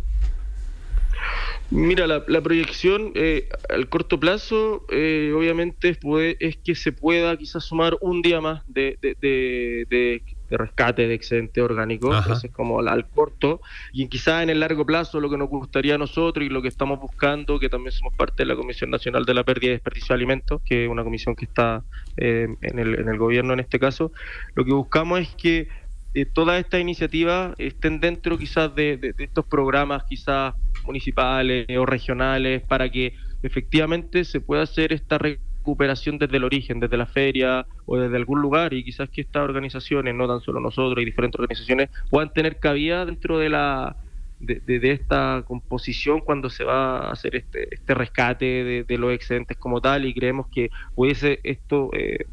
[1.71, 6.91] Mira, la, la proyección eh, al corto plazo, eh, obviamente, es, puede, es, que se
[6.91, 12.47] pueda quizás sumar un día más de, de, de, de rescate de excedente orgánico, ese
[12.47, 13.61] es como al corto,
[13.93, 16.67] y quizás en el largo plazo lo que nos gustaría a nosotros y lo que
[16.67, 20.09] estamos buscando, que también somos parte de la Comisión Nacional de la Pérdida y Desperdicio
[20.09, 21.85] de Alimentos, que es una comisión que está
[22.17, 24.11] eh, en, el, en el gobierno en este caso,
[24.55, 25.69] lo que buscamos es que
[26.13, 30.53] eh, todas estas iniciativas estén dentro quizás de, de, de, estos programas quizás
[30.85, 33.13] municipales o regionales para que
[33.43, 38.41] efectivamente se pueda hacer esta recuperación desde el origen, desde la feria o desde algún
[38.41, 38.73] lugar.
[38.73, 43.05] Y quizás que estas organizaciones, no tan solo nosotros y diferentes organizaciones, puedan tener cabida
[43.05, 43.95] dentro de la
[44.39, 49.57] de, esta composición cuando se va a hacer este, este rescate de, de, los excedentes
[49.57, 50.05] como tal.
[50.05, 52.25] Y creemos que pudiese esto eh,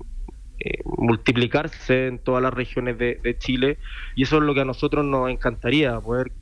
[0.61, 3.79] eh, multiplicarse en todas las regiones de, de, Chile.
[4.17, 6.33] Y eso es lo que a nosotros nos encantaría, poder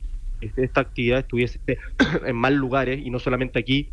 [0.41, 1.61] que esta actividad estuviese
[2.27, 3.91] en más lugares y no solamente aquí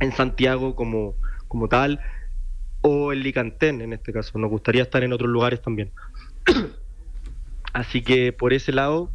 [0.00, 1.14] en Santiago como,
[1.48, 2.00] como tal.
[2.82, 4.38] o en Licantén en este caso.
[4.38, 5.90] Nos gustaría estar en otros lugares también.
[7.72, 9.10] Así que por ese lado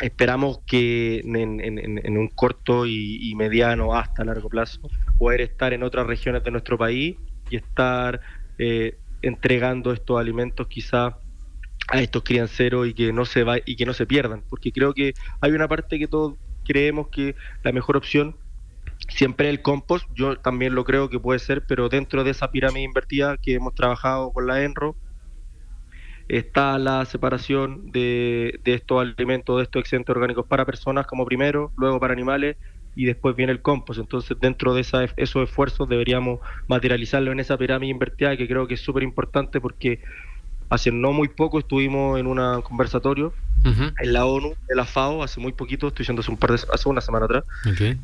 [0.00, 4.80] esperamos que en, un corto y, mediano hasta largo plazo
[5.18, 7.16] poder estar en otras regiones de nuestro país
[7.50, 8.20] y estar
[8.58, 11.18] eh, entregando estos alimentos quizá
[11.88, 14.94] a estos crianceros y que no se va y que no se pierdan porque creo
[14.94, 18.36] que hay una parte que todos creemos que la mejor opción
[19.08, 22.84] siempre el compost yo también lo creo que puede ser pero dentro de esa pirámide
[22.84, 24.96] invertida que hemos trabajado con la Enro
[26.28, 32.00] está la separación de, estos alimentos, de estos excedentes orgánicos para personas como primero, luego
[32.00, 32.56] para animales
[32.94, 34.00] y después viene el compost.
[34.00, 38.74] Entonces, dentro de esa, esos esfuerzos deberíamos materializarlo en esa pirámide invertida que creo que
[38.74, 40.00] es súper importante porque
[40.72, 45.38] hace no muy poco estuvimos en un conversatorio en la ONU, en la FAO, hace
[45.38, 47.44] muy poquito, estoy diciendo hace un par de, hace una semana atrás,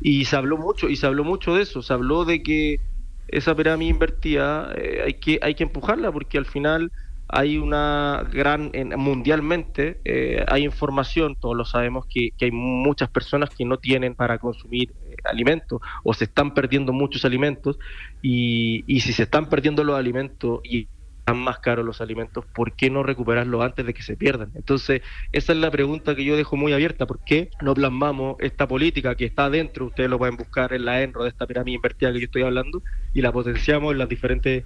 [0.01, 2.79] y se habló mucho, y se habló mucho de eso, se habló de que
[3.27, 6.91] esa pirámide invertida eh, hay que hay que empujarla porque al final
[7.27, 13.65] hay una gran, mundialmente, eh, hay información, todos lo sabemos, que, hay muchas personas que
[13.65, 17.77] no tienen para consumir eh, alimentos o se están perdiendo muchos alimentos
[18.21, 20.87] y, y si se están perdiendo los alimentos y
[21.29, 24.51] están más caros los alimentos, ¿por qué no recuperarlos antes de que se pierdan?
[24.55, 28.67] Entonces, esa es la pregunta que yo dejo muy abierta, ¿por qué no plasmamos esta
[28.67, 32.11] política que está dentro, ustedes lo pueden buscar en la ENRO de esta pirámide invertida
[32.11, 32.81] que yo estoy hablando,
[33.13, 34.63] y la potenciamos en las diferentes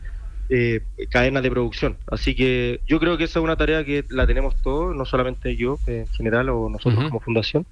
[0.50, 1.98] eh, cadenas de producción.
[2.08, 5.56] Así que yo creo que esa es una tarea que la tenemos todos, no solamente
[5.56, 7.66] yo en general o nosotros como fundación,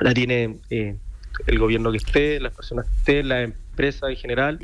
[0.00, 0.96] la tiene eh,
[1.46, 4.58] el gobierno que esté, las personas que estén, la empresa en general.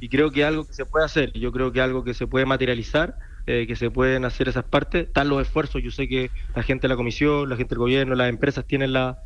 [0.00, 2.44] Y creo que algo que se puede hacer, yo creo que algo que se puede
[2.44, 6.62] materializar, eh, que se pueden hacer esas partes, están los esfuerzos, yo sé que la
[6.62, 9.20] gente de la comisión, la gente del gobierno, las empresas tienen la,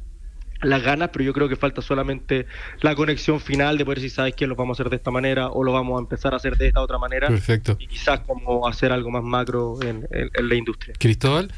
[0.63, 2.47] las ganas, pero yo creo que falta solamente
[2.81, 5.49] la conexión final de poder si sabes que lo vamos a hacer de esta manera
[5.49, 7.29] o lo vamos a empezar a hacer de esta otra manera.
[7.29, 7.77] Perfecto.
[7.79, 10.95] Y quizás como hacer algo más macro en, la industria.
[10.99, 11.51] Cristóbal,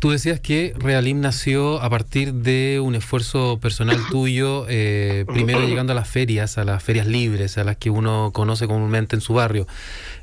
[0.00, 5.92] tú decías que Realim nació a partir de un esfuerzo personal tuyo, eh, primero llegando
[5.92, 9.34] a las ferias, a las ferias libres, a las que uno conoce comúnmente en su
[9.34, 9.68] barrio.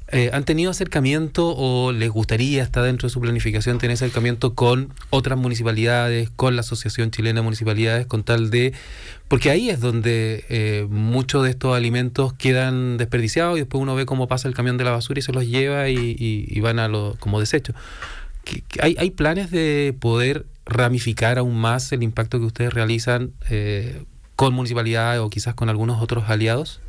[0.09, 4.93] Eh, ¿Han tenido acercamiento o les gustaría, está dentro de su planificación, tener acercamiento con
[5.09, 8.73] otras municipalidades, con la Asociación Chilena de Municipalidades, con tal de...
[9.27, 14.05] Porque ahí es donde eh, muchos de estos alimentos quedan desperdiciados y después uno ve
[14.05, 17.17] cómo pasa el camión de la basura y se los lleva y, van a lo,
[17.19, 17.73] como desecho.
[18.81, 24.03] ¿Hay, ¿Hay planes de poder ramificar aún más el impacto que ustedes realizan eh,
[24.35, 26.81] con municipalidades o quizás con algunos otros aliados?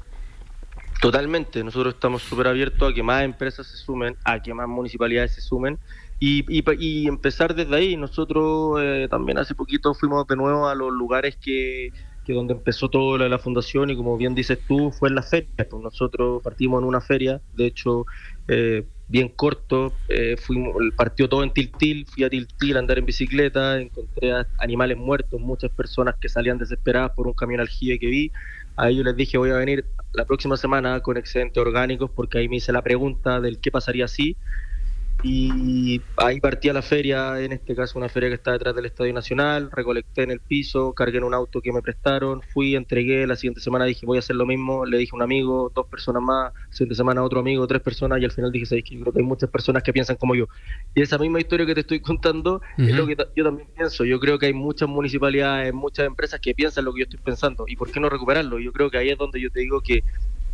[1.01, 5.35] Totalmente, nosotros estamos súper abiertos a que más empresas se sumen, a que más municipalidades
[5.35, 5.79] se sumen
[6.19, 7.97] y, y, empezar desde ahí.
[7.97, 11.93] Nosotros eh, también hace poquito fuimos de nuevo a los lugares que,
[12.25, 15.49] que donde empezó toda la, fundación y como bien dices tú, fue en la feria.
[15.57, 18.05] Pues nosotros partimos en una feria, de hecho,
[18.49, 23.07] eh, bien corto, eh, fuimos, partió todo en Tiltil, fui a Tiltil a andar en
[23.07, 28.33] bicicleta, encontré animales muertos, muchas personas que salían desesperadas por un camión aljibe que vi.
[28.77, 32.49] A ellos les dije voy a venir la próxima semana con excedentes orgánicos porque ahí
[32.49, 34.37] me hice la pregunta del qué pasaría si
[35.23, 38.87] y ahí partí a la feria, en este caso una feria que está detrás del
[38.87, 43.27] Estadio Nacional, recolecté en el piso, cargué en un auto que me prestaron, fui, entregué,
[43.27, 45.87] la siguiente semana dije voy a hacer lo mismo, le dije a un amigo, dos
[45.89, 49.01] personas más, la siguiente semana otro amigo, tres personas y al final dije, ¿sabes que
[49.01, 50.47] creo que hay muchas personas que piensan como yo.
[50.95, 54.21] Y esa misma historia que te estoy contando es lo que yo también pienso, yo
[54.21, 57.75] creo que hay muchas municipalidades, muchas empresas que piensan lo que yo estoy pensando y
[57.75, 58.61] por qué no recuperarlo.
[58.61, 60.05] Yo creo que ahí es donde yo te digo que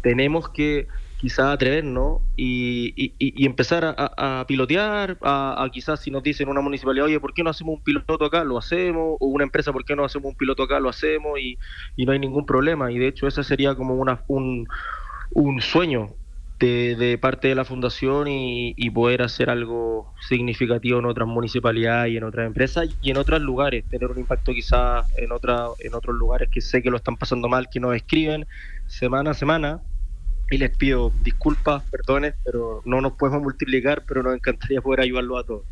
[0.00, 0.86] tenemos que
[1.18, 7.20] quizás atrevernos y, y, empezar a, pilotear, a, quizás si nos dicen una municipalidad, oye,
[7.20, 8.44] ¿por qué no hacemos un piloto acá?
[8.44, 10.80] Lo hacemos, o una empresa, ¿por qué no hacemos un piloto acá?
[10.80, 11.58] Lo hacemos y,
[11.96, 12.92] no hay ningún problema.
[12.92, 14.68] Y de hecho, ese sería como una, un,
[15.32, 16.10] un sueño
[16.58, 22.16] de, de, parte de la fundación y, poder hacer algo significativo en otras municipalidades y
[22.16, 26.14] en otras empresas y en otros lugares, tener un impacto quizás en, otra, en otros
[26.14, 28.46] lugares que sé que lo están pasando mal, que nos escriben
[28.86, 29.80] semana a semana
[30.54, 35.36] y les pido disculpas, perdones, pero no nos podemos multiplicar, pero nos encantaría poder ayudarlo
[35.36, 35.64] a todos.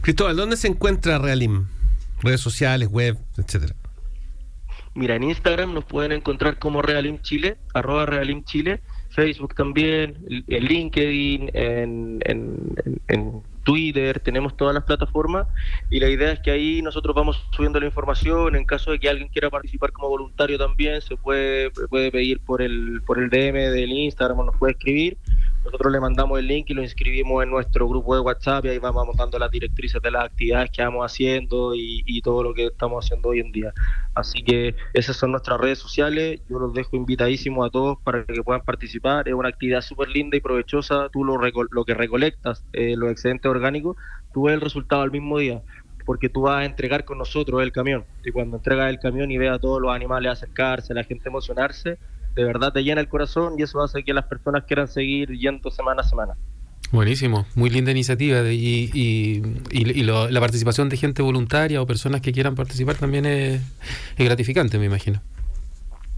[0.00, 1.66] Cristóbal, ¿dónde se encuentra Realim?
[2.22, 3.74] Redes sociales, web, etcétera.
[4.94, 8.80] Mira, en Instagram nos pueden encontrar como Realim Chile, arroba Realim Chile,
[9.10, 15.46] Facebook también, en LinkedIn, en, en Twitter, tenemos todas las plataformas
[15.90, 18.56] y la idea es que ahí nosotros vamos subiendo la información.
[18.56, 22.62] En caso de que alguien quiera participar como voluntario también, se puede, puede pedir por
[22.62, 25.18] el, por el DM del Instagram nos puede escribir
[25.64, 28.78] nosotros le mandamos el link y lo inscribimos en nuestro grupo de WhatsApp y ahí
[28.78, 32.66] vamos dando las directrices de las actividades que vamos haciendo y, y todo lo que
[32.66, 33.72] estamos haciendo hoy en día.
[34.14, 38.42] Así que esas son nuestras redes sociales, yo los dejo invitadísimos a todos para que
[38.42, 42.94] puedan participar, es una actividad súper linda y provechosa, tú lo, lo que recolectas, eh,
[42.96, 43.96] los excedentes orgánicos,
[44.32, 45.62] tú ves el resultado al mismo día
[46.04, 48.04] porque tú vas a entregar con nosotros el camión.
[48.24, 51.98] Y cuando entregas el camión y ves a todos los animales acercarse, la gente emocionarse,
[52.40, 55.70] de verdad te llena el corazón y eso hace que las personas quieran seguir yendo
[55.70, 56.34] semana a semana.
[56.90, 62.56] Buenísimo, muy linda iniciativa y, y, la participación de gente voluntaria o personas que quieran
[62.56, 63.60] participar también es,
[64.16, 65.20] es, gratificante, me imagino.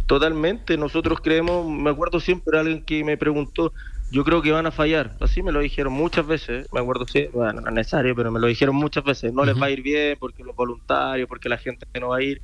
[0.07, 3.73] Totalmente, nosotros creemos, me acuerdo siempre alguien que me preguntó,
[4.11, 5.17] yo creo que van a fallar.
[5.21, 8.39] Así me lo dijeron muchas veces, me acuerdo, sí, bueno, no es necesario, pero me
[8.41, 9.33] lo dijeron muchas veces.
[9.33, 12.23] No les va a ir bien porque los voluntarios, porque la gente no va a
[12.23, 12.41] ir.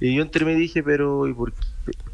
[0.00, 1.52] Y yo entre me dije, pero ¿y por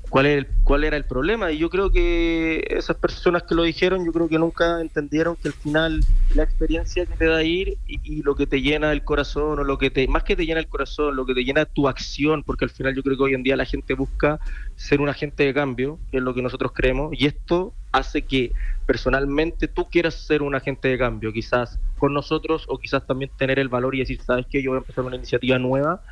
[0.09, 1.53] cuál, es ¿cuál era el problema?
[1.53, 5.49] Y yo creo que esas personas que lo dijeron, yo creo que nunca entendieron que
[5.49, 6.01] al final
[6.35, 9.79] la experiencia que te da ir y, lo que te llena el corazón, o lo
[9.79, 12.65] que te, más que te llena el corazón, lo que te llena tu acción, porque
[12.65, 14.41] al final yo creo que hoy en día la gente busca
[14.77, 18.53] ser un agente de cambio, que es lo que nosotros creemos, y esto hace que
[18.87, 23.59] personalmente tú quieras ser un agente de cambio, quizás con nosotros o quizás también tener
[23.59, 26.03] el valor y decir, sabes que yo voy a empezar una iniciativa nueva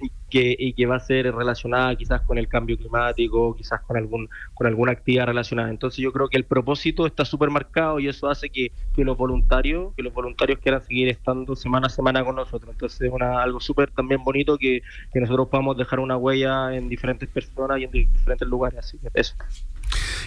[0.00, 3.96] y que, y que va a ser relacionada quizás con el cambio climático, quizás con
[3.96, 5.70] algún con alguna actividad relacionada.
[5.70, 9.16] Entonces yo creo que el propósito está súper marcado y eso hace que, que, los
[9.16, 12.72] voluntarios que los voluntarios quieran seguir estando semana a semana con nosotros.
[12.72, 14.82] Entonces es una, algo súper también bonito que,
[15.12, 18.78] que nosotros podamos dejar una huella en diferentes personas y en diferentes lugares.
[18.80, 19.34] Así que eso.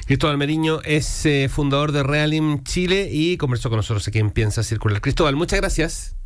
[0.05, 4.63] Cristóbal Meriño es eh, fundador de Realim Chile y conversó con nosotros aquí en Piensa
[4.63, 5.01] Circular.
[5.01, 6.16] Cristóbal, muchas gracias.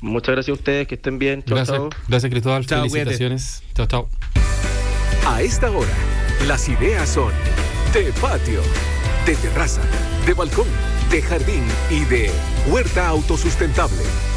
[0.00, 1.42] Muchas gracias a ustedes, que estén bien.
[1.42, 2.64] Chau, gracias, gracias Cristóbal.
[2.64, 3.62] Felicitaciones.
[3.74, 4.08] Chao, chao.
[5.26, 5.92] A esta hora,
[6.46, 7.32] las ideas son
[7.92, 8.62] de patio,
[9.26, 9.82] de terraza,
[10.26, 10.66] de balcón,
[11.10, 12.30] de jardín y de
[12.68, 14.29] huerta autosustentable.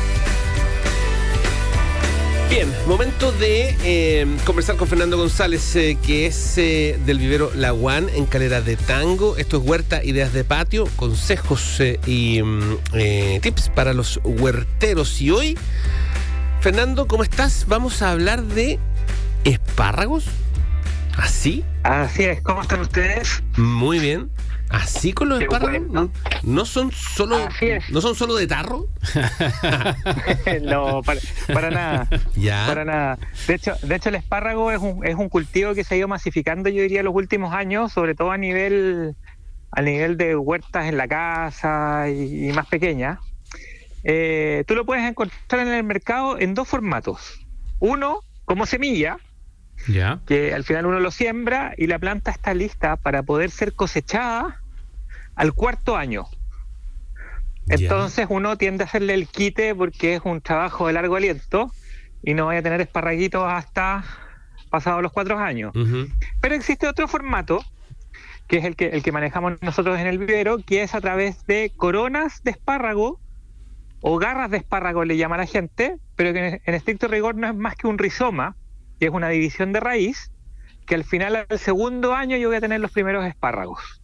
[2.56, 7.74] Bien, momento de eh, conversar con Fernando González, eh, que es eh, del vivero La
[7.74, 9.38] One en Calera de Tango.
[9.38, 12.78] Esto es Huerta Ideas de Patio, consejos y mm,
[13.41, 15.20] tips para los huerteros.
[15.20, 15.58] Y hoy,
[16.62, 17.66] Fernando, ¿cómo estás?
[17.68, 18.78] Vamos a hablar de
[19.45, 20.26] espárragos.
[21.18, 21.66] ¿Así?
[21.82, 23.41] Así es, ¿cómo están ustedes?
[23.58, 24.30] Muy bien.
[24.74, 26.11] Así con los espárragos,
[26.41, 26.65] ¿no?
[26.65, 27.38] son solo
[27.89, 28.88] no son solo de tarro.
[30.63, 32.07] no, para, nada.
[32.65, 33.19] Para nada.
[33.47, 36.07] De hecho, de hecho el espárrago es un, es un cultivo que se ha ido
[36.07, 39.15] masificando, yo diría, los últimos años, sobre todo a nivel
[39.69, 43.19] a nivel de huertas en la casa y, más pequeñas.
[44.03, 47.45] Eh, tú lo puedes encontrar en el mercado en dos formatos.
[47.80, 49.17] Uno, como semilla,
[50.26, 54.62] que al final uno lo siembra y la planta está lista para poder ser cosechada
[55.36, 56.25] al cuarto año.
[57.69, 61.71] Entonces uno tiende a hacerle el quite porque es un trabajo de largo aliento
[62.21, 64.03] y no vaya a tener esparraguitos hasta
[64.69, 65.73] pasados los cuatro años.
[66.41, 67.63] Pero existe otro formato,
[68.47, 71.45] que es el que, el que manejamos nosotros en el vivero, que es a través
[71.45, 73.19] de coronas de espárrago
[74.01, 77.55] o garras de espárrago le llama la gente, pero que en, estricto rigor no es
[77.55, 78.57] más que un rizoma,
[78.99, 80.31] que es una división de raíz,
[80.86, 84.03] que al final, al segundo año, yo voy a tener los primeros espárragos.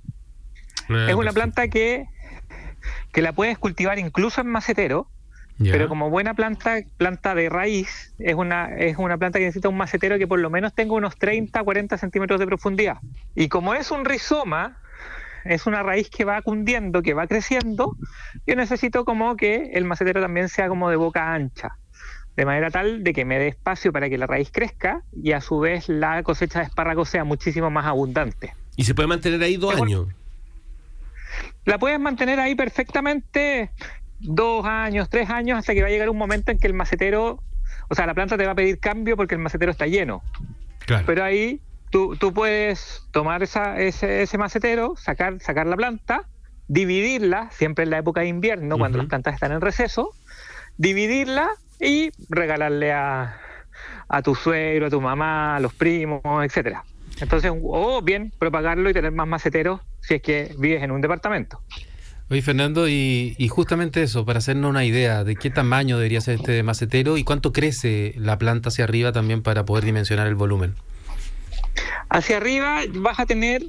[0.90, 2.06] Ah, es una planta que,
[3.12, 5.08] que la puedes cultivar incluso en macetero,
[5.60, 9.76] pero como buena planta, planta de raíz, es una, es una planta que necesita un
[9.76, 12.98] macetero que por lo menos tenga unos 30, 40 centímetros de profundidad.
[13.36, 14.78] Y como es un rizoma,
[15.44, 17.98] es una raíz que va cundiendo, que va creciendo,
[18.48, 21.72] yo necesito como que el macetero también sea como de boca ancha,
[22.38, 25.42] de manera tal de que me dé espacio para que la raíz crezca y a
[25.42, 28.54] su vez la cosecha de espárragos sea muchísimo más abundante.
[28.78, 30.08] ¿Y se puede mantener ahí dos años?
[31.66, 33.72] La puedes mantener ahí perfectamente
[34.20, 37.42] dos años, tres años, hasta que va a llegar un momento en que el macetero,
[37.90, 40.22] o sea, la planta te va a pedir cambio porque el macetero está lleno.
[41.06, 46.24] Pero ahí tú, tú puedes tomar esa, ese, ese, macetero, sacar, sacar la planta,
[46.68, 50.14] dividirla, siempre en la época de invierno, cuando las plantas están en receso,
[50.78, 51.50] dividirla
[51.80, 53.40] y regalarle a,
[54.08, 56.84] a tu suegro, a tu mamá, a los primos, etcétera.
[57.22, 61.62] Entonces, o bien propagarlo y tener más maceteros si es que vives en un departamento.
[62.32, 66.62] Oye, Fernando, y, justamente eso, para hacernos una idea de qué tamaño debería ser este
[66.62, 70.76] macetero y cuánto crece la planta hacia arriba también para poder dimensionar el volumen.
[72.10, 73.64] Hacia arriba vas a tener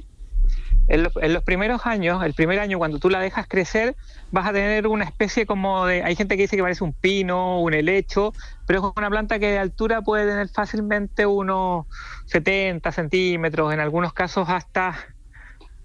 [0.87, 3.95] en los, primeros años, el primer año cuando tú la dejas crecer,
[4.31, 7.61] vas a tener una especie como de, hay gente que dice que parece un pino,
[7.61, 8.33] un helecho,
[8.67, 11.85] pero es una planta que de altura puede tener fácilmente unos
[12.25, 14.97] 70 centímetros, en algunos casos hasta,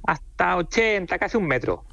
[0.07, 1.85] hasta 80, casi un metro.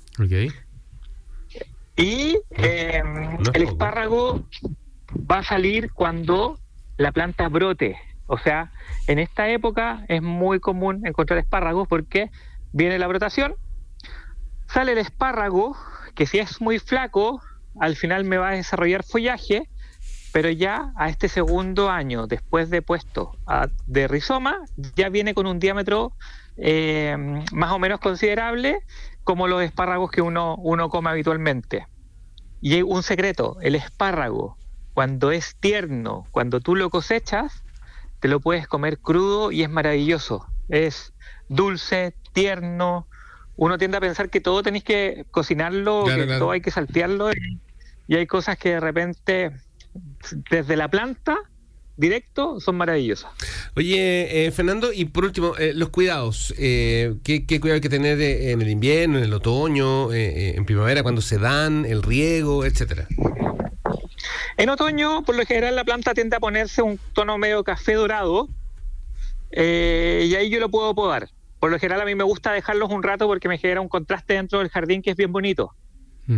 [1.95, 4.43] Y em, el espárrago
[5.29, 6.57] va a salir cuando
[6.97, 7.97] la planta brote.
[8.27, 8.71] O sea,
[9.07, 12.31] en esta época es muy común encontrar espárragos porque
[12.71, 13.55] viene la brotación,
[14.67, 15.75] sale el espárrago,
[16.15, 17.41] que si es muy flaco,
[17.79, 19.69] al final me va a desarrollar follaje,
[20.33, 23.37] pero ya a este segundo año, después de puesto
[23.85, 24.57] de rizoma,
[24.95, 26.11] ya viene con un diámetro
[26.57, 27.15] eh,
[27.53, 28.79] más o menos considerable,
[29.23, 31.87] como los espárragos que uno, uno come habitualmente.
[32.61, 34.57] Y hay un secreto, el espárrago,
[34.95, 37.63] cuando es tierno, cuando tú lo cosechas,
[38.19, 40.47] te lo puedes comer crudo y es maravilloso.
[40.67, 41.13] Es
[41.47, 43.07] dulce, tierno.
[43.55, 47.29] Uno tiende a pensar que todo tenéis que cocinarlo, que todo hay que saltearlo.
[48.07, 49.51] Y hay cosas que de repente,
[50.49, 51.37] desde la planta,
[51.97, 53.29] directo son maravillosos.
[53.75, 56.53] Oye, eh, Fernando, y por último, eh, los cuidados.
[56.57, 61.21] Eh, ¿qué, cuidado hay que tener en el invierno, en el otoño, en primavera, cuando
[61.21, 63.07] se dan, el riego, etcétera?
[64.57, 68.49] En otoño, por lo general, la planta tiende a ponerse un tono medio café dorado
[69.51, 71.29] y ahí yo lo puedo podar.
[71.59, 74.33] Por lo general, a mí me gusta dejarlos un rato porque me genera un contraste
[74.33, 75.73] dentro del jardín que es bien bonito,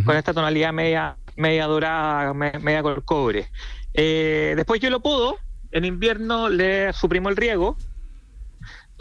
[0.04, 3.48] con esta tonalidad media, media dorada, media color cobre.
[3.94, 5.38] después yo lo puedo
[5.76, 7.76] en invierno le suprimo el riego.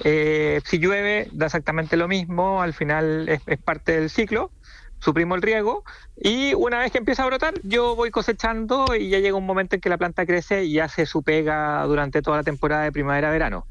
[0.04, 4.52] Eh, si llueve, da exactamente lo mismo, al final es, parte del ciclo.
[5.00, 5.84] Suprimo el riego
[6.16, 9.76] y una vez que empieza a brotar, yo voy cosechando y ya llega un momento
[9.76, 13.68] en que la planta crece y hace su pega durante toda la temporada de primavera-verano.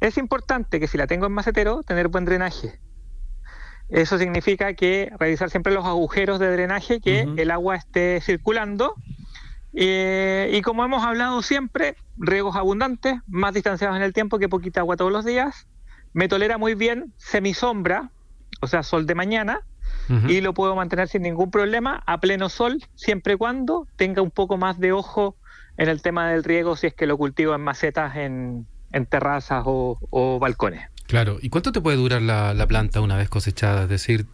[0.00, 2.78] Es importante que si la tengo en macetero, tener buen drenaje.
[3.90, 8.94] Eso significa que revisar siempre los agujeros de drenaje, que el agua esté circulando
[9.72, 14.80] eh, y como hemos hablado siempre, riegos abundantes, más distanciados en el tiempo que poquita
[14.80, 15.66] agua todos los días.
[16.12, 18.10] Me tolera muy bien semisombra,
[18.60, 19.60] o sea, sol de mañana,
[20.26, 24.32] y lo puedo mantener sin ningún problema a pleno sol, siempre y cuando tenga un
[24.32, 25.36] poco más de ojo
[25.76, 28.66] en el tema del riego si es que lo cultivo en macetas, en,
[29.08, 30.88] terrazas o, balcones.
[31.10, 33.82] Claro, ¿y cuánto te puede durar la, la planta una vez cosechada?
[33.82, 34.26] Es decir,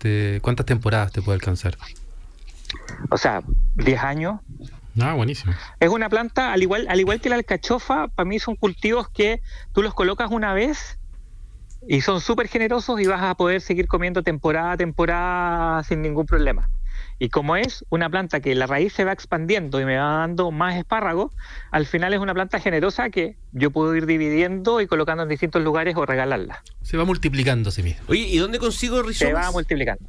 [0.43, 1.79] ¿cuántas temporadas te puede alcanzar?
[3.09, 3.43] O sea,
[3.77, 4.41] 10 años,
[5.01, 5.55] Ah, buenísimo.
[5.81, 9.41] Es una planta, al igual, al igual que la alcachofa, para mí son cultivos que
[9.73, 10.99] tú los colocas una vez
[11.87, 16.27] y son súper generosos y vas a poder seguir comiendo temporada a temporada sin ningún
[16.27, 16.69] problema.
[17.19, 20.51] Y como es una planta que la raíz se va expandiendo y me va dando
[20.51, 21.33] más espárragos,
[21.71, 25.63] al final es una planta generosa que yo puedo ir dividiendo y colocando en distintos
[25.63, 26.63] lugares o regalarla.
[26.83, 28.03] Se va multiplicando sí mismo.
[28.09, 29.17] Oye, ¿y dónde consigo rizomas?
[29.19, 30.05] Se va multiplicando.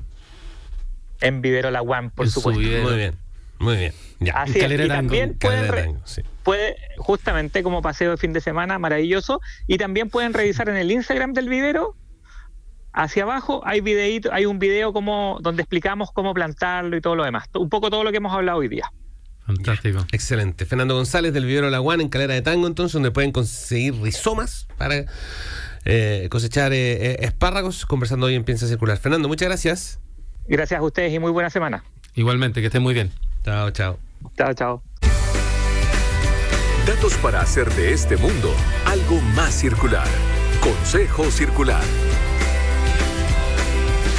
[1.21, 2.59] En Vivero La Guam, por supuesto.
[2.59, 3.15] Muy bien.
[3.59, 3.93] Muy bien.
[4.19, 4.33] Ya.
[4.41, 5.99] Así Y también pueden,
[6.43, 9.41] puede, justamente como paseo de fin de semana, maravilloso.
[9.65, 11.95] Y también pueden revisar en el Instagram del vivero.
[12.97, 17.25] Hacia abajo hay videito, hay un video como donde explicamos cómo plantarlo y todo lo
[17.25, 17.47] demás.
[17.53, 18.91] Un poco todo lo que hemos hablado hoy día.
[19.45, 20.03] Fantástico.
[20.11, 20.65] Excelente.
[20.65, 25.05] Fernando González del Vivero La en Calera de Tango, entonces, donde pueden conseguir rizomas para
[25.85, 28.97] eh, cosechar eh, eh, espárragos, conversando hoy en Piensa Circular.
[28.97, 29.99] Fernando, muchas gracias.
[30.47, 31.83] Gracias a ustedes y muy buena semana.
[32.15, 33.11] Igualmente, que estén muy bien.
[33.45, 33.99] Chao, chao.
[34.35, 34.81] Chao, chao.
[36.87, 38.51] Datos para hacer de este mundo
[38.85, 40.07] algo más circular.
[40.61, 41.83] Consejo Circular.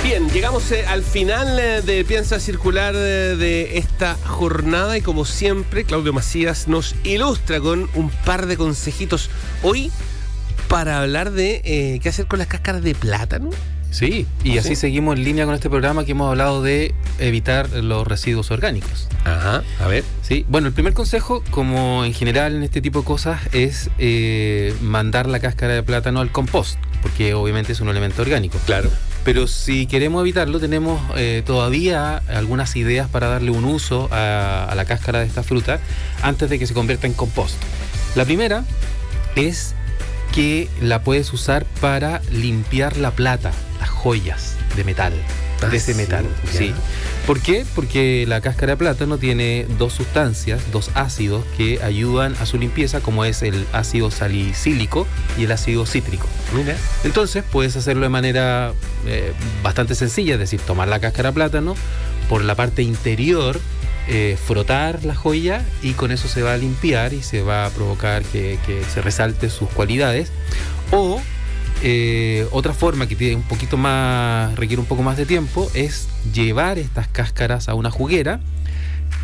[0.08, 5.26] Bien, llegamos eh, al final eh, de Piensa Circular eh, de esta jornada y como
[5.26, 9.28] siempre, Claudio Macías nos ilustra con un par de consejitos
[9.62, 9.92] hoy
[10.66, 13.50] para hablar de qué hacer con las cáscaras de plátano.
[13.90, 18.06] Sí, y así seguimos en línea con este programa que hemos hablado de evitar los
[18.06, 19.08] residuos orgánicos.
[19.26, 20.04] Ajá, a ver.
[20.22, 23.90] Sí, bueno, el primer consejo, como en general en este tipo de cosas, es
[24.80, 28.58] mandar la cáscara de plátano al compost, porque obviamente es un elemento orgánico.
[28.64, 28.88] Claro.
[29.24, 34.74] Pero si queremos evitarlo, tenemos eh, todavía algunas ideas para darle un uso a, a
[34.74, 35.80] la cáscara de esta fruta
[36.22, 37.56] antes de que se convierta en compost.
[38.14, 38.64] La primera
[39.36, 39.74] es
[40.32, 45.12] que la puedes usar para limpiar la plata las joyas de metal,
[45.70, 46.26] de ese ah, metal.
[46.50, 46.72] Sí.
[47.28, 47.66] ¿Por qué?
[47.74, 53.00] Porque la cáscara de plátano tiene dos sustancias, dos ácidos que ayudan a su limpieza,
[53.00, 55.06] como es el ácido salicílico
[55.36, 56.26] y el ácido cítrico.
[57.04, 58.72] Entonces puedes hacerlo de manera
[59.06, 61.74] eh, bastante sencilla, es decir, tomar la cáscara de plátano
[62.30, 63.60] por la parte interior,
[64.08, 67.70] eh, frotar la joya y con eso se va a limpiar y se va a
[67.70, 70.32] provocar que, que se resalte sus cualidades.
[70.92, 71.20] O
[71.82, 76.08] eh, otra forma que tiene un poquito más, requiere un poco más de tiempo, es
[76.32, 78.40] llevar estas cáscaras a una juguera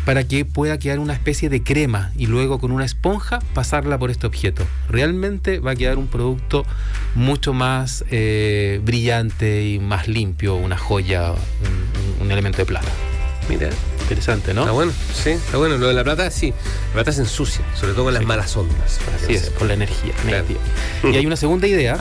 [0.05, 4.11] para que pueda quedar una especie de crema y luego con una esponja pasarla por
[4.11, 4.65] este objeto.
[4.89, 6.65] Realmente va a quedar un producto
[7.15, 11.33] mucho más eh, brillante y más limpio, una joya,
[12.21, 12.91] un elemento de plata.
[13.49, 13.69] Mira.
[14.05, 14.61] Interesante, ¿no?
[14.61, 15.79] Está bueno, sí, está bueno.
[15.79, 16.53] Lo de la plata, sí.
[16.89, 18.99] La plata se ensucia, sobre todo con las malas ondas.
[19.15, 20.13] Así es, con la energía
[21.03, 21.97] Y hay una segunda idea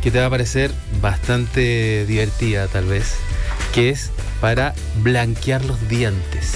[0.00, 0.70] que te va a parecer
[1.02, 3.16] bastante divertida, tal vez,
[3.74, 6.52] que es para blanquear los dientes.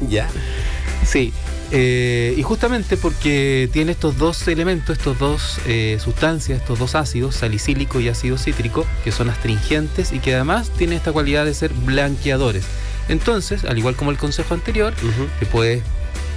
[0.08, 0.28] ¿Ya?
[1.06, 1.32] Sí,
[1.70, 7.36] eh, y justamente porque tiene estos dos elementos, estos dos eh, sustancias, estos dos ácidos,
[7.36, 11.72] salicílico y ácido cítrico, que son astringentes y que además tienen esta cualidad de ser
[11.72, 12.64] blanqueadores.
[13.08, 14.94] Entonces, al igual como el consejo anterior,
[15.38, 15.82] te puedes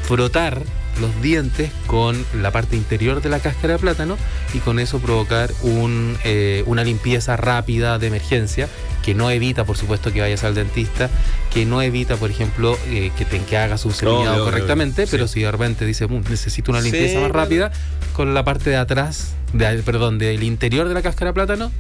[0.04, 0.62] frotar
[1.00, 4.18] los dientes con la parte interior de la cáscara de plátano
[4.54, 8.68] y con eso provocar un, eh, una limpieza rápida de emergencia
[9.04, 11.10] que no evita, por supuesto, que vayas al dentista,
[11.52, 15.42] que no evita, por ejemplo, eh, que, te, que hagas un cepillado correctamente, pero si
[15.42, 17.72] de repente dice, necesito una limpieza más rápida,
[18.14, 21.72] con la parte de atrás, de, perdón, del interior de la cáscara de plátano,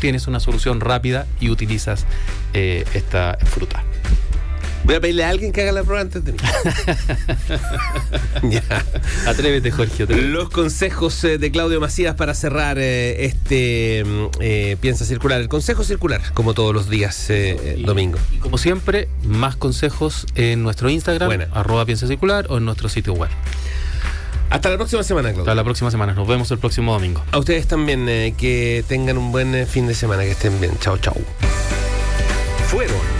[0.00, 2.06] tienes una solución rápida y utilizas
[2.54, 3.84] eh, esta fruta.
[4.84, 6.38] Voy a pedirle a alguien que haga la prueba antes de mí.
[8.50, 8.62] ya.
[9.26, 10.06] Atrévete, Jorge.
[10.06, 15.40] Los consejos eh, de Claudio Macías para cerrar eh, este mm, eh, Piensa Circular.
[15.40, 17.30] El consejo circular, como todos los días,
[17.84, 18.18] domingo.
[18.32, 23.12] Y como siempre, más consejos en nuestro Instagram, arroba Piensa Circular, o en nuestro sitio
[23.12, 23.30] web.
[24.48, 25.42] Hasta la próxima semana, Claudio.
[25.42, 26.14] Hasta la próxima semana.
[26.14, 27.22] Nos vemos el próximo domingo.
[27.30, 28.06] A ustedes también,
[28.36, 30.72] que tengan un buen fin de semana, que estén bien.
[30.80, 31.16] Chao, chao.
[32.68, 33.19] Fueron